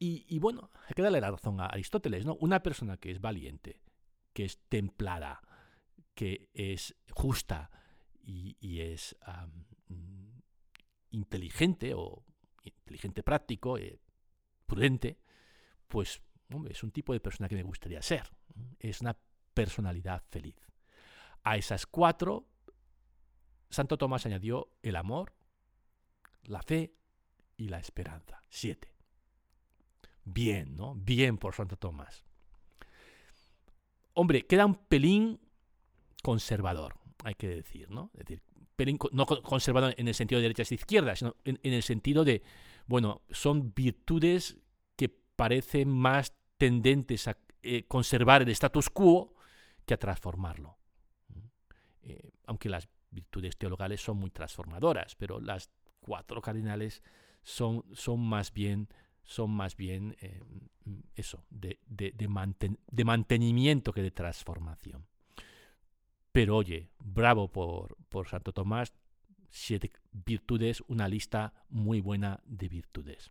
y, 0.00 0.38
bueno, 0.38 0.70
hay 0.86 0.92
que 0.94 1.02
darle 1.02 1.20
la 1.20 1.32
razón 1.32 1.60
a 1.60 1.66
Aristóteles, 1.66 2.24
¿no? 2.24 2.36
Una 2.36 2.62
persona 2.62 2.98
que 2.98 3.10
es 3.10 3.20
valiente, 3.20 3.80
que 4.32 4.44
es 4.44 4.60
templada, 4.68 5.42
que 6.14 6.50
es 6.54 6.94
justa 7.10 7.68
y, 8.22 8.80
es 8.80 9.16
inteligente 11.10 11.94
o 11.94 12.24
inteligente 12.62 13.24
práctico, 13.24 13.76
eh, 13.76 13.98
prudente, 14.66 15.18
pues 15.88 16.22
es 16.68 16.82
un 16.82 16.90
tipo 16.90 17.12
de 17.12 17.20
persona 17.20 17.48
que 17.48 17.56
me 17.56 17.62
gustaría 17.62 18.02
ser. 18.02 18.30
Es 18.78 19.00
una 19.00 19.16
personalidad 19.54 20.22
feliz. 20.30 20.56
A 21.44 21.56
esas 21.56 21.86
cuatro, 21.86 22.46
Santo 23.70 23.98
Tomás 23.98 24.26
añadió 24.26 24.70
el 24.82 24.96
amor, 24.96 25.34
la 26.44 26.62
fe 26.62 26.94
y 27.56 27.68
la 27.68 27.78
esperanza. 27.78 28.40
Siete. 28.48 28.94
Bien, 30.24 30.76
¿no? 30.76 30.94
Bien 30.94 31.38
por 31.38 31.54
Santo 31.54 31.76
Tomás. 31.76 32.24
Hombre, 34.14 34.46
queda 34.46 34.66
un 34.66 34.74
pelín 34.74 35.40
conservador, 36.22 36.94
hay 37.24 37.34
que 37.34 37.48
decir, 37.48 37.90
¿no? 37.90 38.10
Es 38.14 38.26
decir, 38.26 38.42
pelín, 38.76 38.98
no 39.12 39.26
conservador 39.26 39.94
en 39.96 40.08
el 40.08 40.14
sentido 40.14 40.40
de 40.40 40.42
derechas 40.42 40.72
e 40.72 40.74
izquierdas, 40.74 41.20
sino 41.20 41.36
en, 41.44 41.58
el 41.62 41.82
sentido 41.82 42.24
de, 42.24 42.42
bueno, 42.86 43.22
son 43.30 43.72
virtudes 43.74 44.58
que 44.96 45.08
parecen 45.08 45.88
más 45.88 46.32
tendentes 46.58 47.28
a 47.28 47.38
eh, 47.62 47.84
conservar 47.86 48.42
el 48.42 48.48
status 48.50 48.90
quo 48.90 49.34
que 49.86 49.94
a 49.94 49.98
transformarlo. 49.98 50.76
Eh, 52.02 52.30
aunque 52.46 52.68
las 52.68 52.88
virtudes 53.10 53.56
teologales 53.56 54.00
son 54.02 54.18
muy 54.18 54.30
transformadoras, 54.30 55.14
pero 55.14 55.40
las 55.40 55.70
cuatro 56.00 56.42
cardinales 56.42 57.02
son, 57.42 57.84
son 57.94 58.20
más 58.20 58.52
bien 58.52 58.88
son 59.28 59.50
más 59.50 59.76
bien 59.76 60.16
eh, 60.22 60.42
eso, 61.14 61.44
de, 61.50 61.78
de, 61.86 63.04
mantenimiento 63.04 63.92
que 63.92 64.00
de 64.00 64.10
transformación. 64.10 65.06
Pero 66.32 66.56
oye, 66.56 66.88
bravo 66.98 67.48
por, 67.48 67.94
por 68.08 68.26
Santo 68.26 68.54
Tomás, 68.54 68.94
siete 69.50 69.92
virtudes, 70.12 70.82
una 70.88 71.08
lista 71.08 71.52
muy 71.68 72.00
buena 72.00 72.40
de 72.46 72.68
virtudes. 72.70 73.30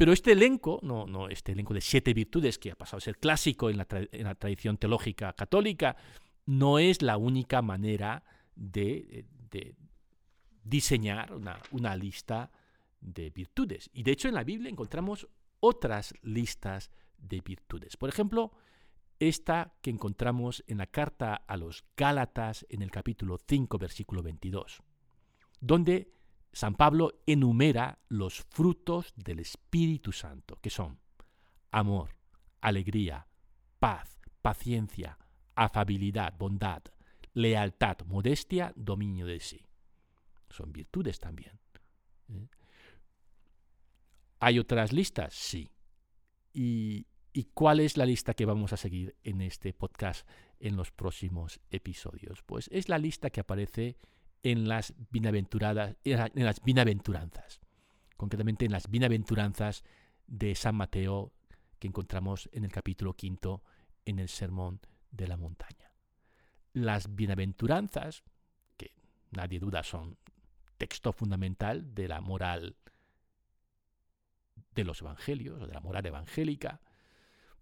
Pero 0.00 0.14
este 0.14 0.32
elenco, 0.32 0.80
no, 0.82 1.04
no, 1.04 1.28
este 1.28 1.52
elenco 1.52 1.74
de 1.74 1.82
siete 1.82 2.14
virtudes 2.14 2.58
que 2.58 2.70
ha 2.70 2.74
pasado 2.74 2.96
a 2.96 3.00
ser 3.02 3.18
clásico 3.18 3.68
en 3.68 3.76
la, 3.76 3.84
tradición 3.84 4.78
teológica 4.78 5.34
católica, 5.34 5.94
no 6.46 6.78
es 6.78 7.02
la 7.02 7.18
única 7.18 7.60
manera 7.60 8.24
de, 8.56 9.26
de 9.50 9.74
diseñar 10.64 11.34
una, 11.34 11.60
una 11.72 11.94
lista 11.96 12.50
de 13.02 13.28
virtudes. 13.28 13.90
Y 13.92 14.02
de 14.02 14.12
hecho 14.12 14.28
en 14.28 14.36
la 14.36 14.42
Biblia 14.42 14.70
encontramos 14.70 15.28
otras 15.60 16.14
listas 16.22 16.90
de 17.18 17.42
virtudes. 17.42 17.98
Por 17.98 18.08
ejemplo, 18.08 18.52
esta 19.18 19.74
que 19.82 19.90
encontramos 19.90 20.64
en 20.66 20.78
la 20.78 20.86
carta 20.86 21.34
a 21.34 21.58
los 21.58 21.84
Gálatas 21.94 22.64
en 22.70 22.80
el 22.80 22.90
capítulo 22.90 23.36
5, 23.46 23.76
versículo 23.76 24.22
22, 24.22 24.82
donde 25.60 26.10
San 26.52 26.74
Pablo 26.74 27.22
enumera 27.26 27.98
los 28.08 28.42
frutos 28.50 29.12
del 29.16 29.38
Espíritu 29.38 30.12
Santo, 30.12 30.56
que 30.60 30.70
son 30.70 31.00
amor, 31.70 32.16
alegría, 32.60 33.26
paz, 33.78 34.20
paciencia, 34.42 35.18
afabilidad, 35.54 36.36
bondad, 36.36 36.82
lealtad, 37.34 37.98
modestia, 38.06 38.72
dominio 38.76 39.26
de 39.26 39.40
sí. 39.40 39.66
Son 40.48 40.72
virtudes 40.72 41.20
también. 41.20 41.60
¿eh? 42.28 42.48
¿Hay 44.40 44.58
otras 44.58 44.92
listas? 44.92 45.34
Sí. 45.34 45.70
¿Y, 46.52 47.06
cuál 47.54 47.80
es 47.80 47.96
la 47.96 48.06
lista 48.06 48.34
que 48.34 48.44
vamos 48.44 48.72
a 48.72 48.76
seguir 48.76 49.16
en 49.22 49.40
este 49.40 49.72
podcast 49.72 50.26
en 50.58 50.76
los 50.76 50.90
próximos 50.90 51.60
episodios? 51.70 52.42
Pues 52.42 52.68
es 52.72 52.88
la 52.88 52.98
lista 52.98 53.30
que 53.30 53.40
aparece 53.40 53.96
en 54.42 54.68
las 54.68 54.94
bienaventuradas, 55.10 55.96
en 56.04 56.44
las 56.44 56.62
bienaventuranzas, 56.62 57.60
concretamente 58.16 58.64
en 58.64 58.72
las 58.72 58.90
bienaventuranzas 58.90 59.84
de 60.26 60.54
San 60.54 60.76
Mateo 60.76 61.32
que 61.78 61.88
encontramos 61.88 62.48
en 62.52 62.64
el 62.64 62.72
capítulo 62.72 63.14
quinto 63.14 63.62
en 64.04 64.18
el 64.18 64.28
Sermón 64.28 64.80
de 65.10 65.26
la 65.26 65.36
Montaña. 65.36 65.92
Las 66.72 67.14
bienaventuranzas, 67.14 68.22
que 68.76 68.94
nadie 69.30 69.58
duda 69.58 69.82
son 69.82 70.16
texto 70.78 71.12
fundamental 71.12 71.94
de 71.94 72.08
la 72.08 72.20
moral 72.20 72.76
de 74.74 74.84
los 74.84 75.00
evangelios, 75.00 75.66
de 75.66 75.74
la 75.74 75.80
moral 75.80 76.06
evangélica, 76.06 76.80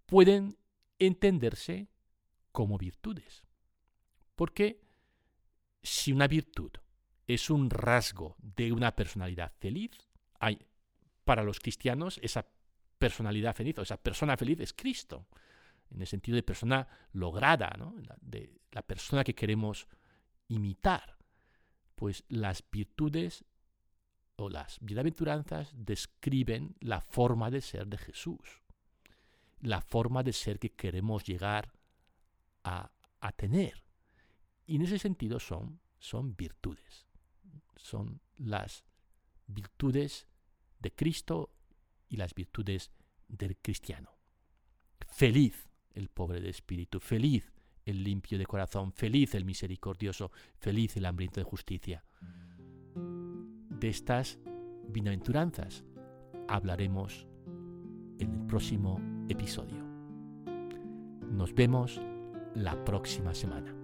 pueden 0.06 0.58
entenderse 0.98 1.88
como 2.52 2.78
virtudes. 2.78 3.44
Porque 4.36 4.80
si 5.82 6.12
una 6.12 6.26
virtud 6.26 6.72
es 7.26 7.50
un 7.50 7.70
rasgo 7.70 8.36
de 8.38 8.72
una 8.72 8.94
personalidad 8.94 9.52
feliz, 9.58 9.90
hay, 10.40 10.58
para 11.24 11.42
los 11.42 11.60
cristianos 11.60 12.18
esa 12.22 12.46
personalidad 12.98 13.54
feliz 13.54 13.78
o 13.78 13.82
esa 13.82 13.96
persona 13.96 14.36
feliz 14.36 14.60
es 14.60 14.72
Cristo, 14.72 15.26
en 15.90 16.00
el 16.00 16.06
sentido 16.06 16.36
de 16.36 16.42
persona 16.42 16.86
lograda, 17.12 17.76
de 18.20 18.60
la 18.72 18.82
persona 18.82 19.24
que 19.24 19.34
queremos 19.34 19.86
imitar. 20.48 21.16
Pues 21.94 22.24
las 22.28 22.62
virtudes 22.70 23.44
o 24.36 24.48
las 24.48 24.78
bienaventuranzas 24.80 25.72
describen 25.74 26.76
la 26.80 27.00
forma 27.00 27.50
de 27.50 27.60
ser 27.60 27.88
de 27.88 27.98
Jesús, 27.98 28.62
la 29.60 29.80
forma 29.80 30.22
de 30.22 30.32
ser 30.32 30.58
que 30.58 30.72
queremos 30.72 31.24
llegar 31.24 31.72
a, 32.62 32.92
tener. 33.36 33.82
Y 34.68 34.76
en 34.76 34.82
ese 34.82 35.00
sentido 35.00 35.40
son, 35.40 35.80
son 35.98 36.36
virtudes, 36.36 37.08
son 37.74 38.20
las 38.36 38.84
virtudes 39.48 40.28
de 40.78 40.94
Cristo 40.94 41.50
y 42.08 42.16
las 42.16 42.32
virtudes 42.32 42.92
del 43.26 43.56
cristiano. 43.56 44.16
Feliz 45.10 45.68
el 45.94 46.08
pobre 46.08 46.40
de 46.40 46.50
espíritu, 46.50 47.00
feliz 47.00 47.52
el 47.84 48.04
limpio 48.04 48.38
de 48.38 48.46
corazón, 48.46 48.92
feliz 48.92 49.34
el 49.34 49.44
misericordioso, 49.44 50.30
feliz 50.58 50.96
el 50.96 51.06
hambriento 51.06 51.40
de 51.40 51.44
justicia 51.44 52.04
de 53.80 53.88
estas 53.88 54.38
bienaventuranzas 54.88 55.84
hablaremos 56.48 57.26
en 58.18 58.34
el 58.34 58.46
próximo 58.46 59.00
episodio. 59.28 59.84
Nos 61.30 61.54
vemos 61.54 62.00
la 62.54 62.84
próxima 62.84 63.34
semana. 63.34 63.77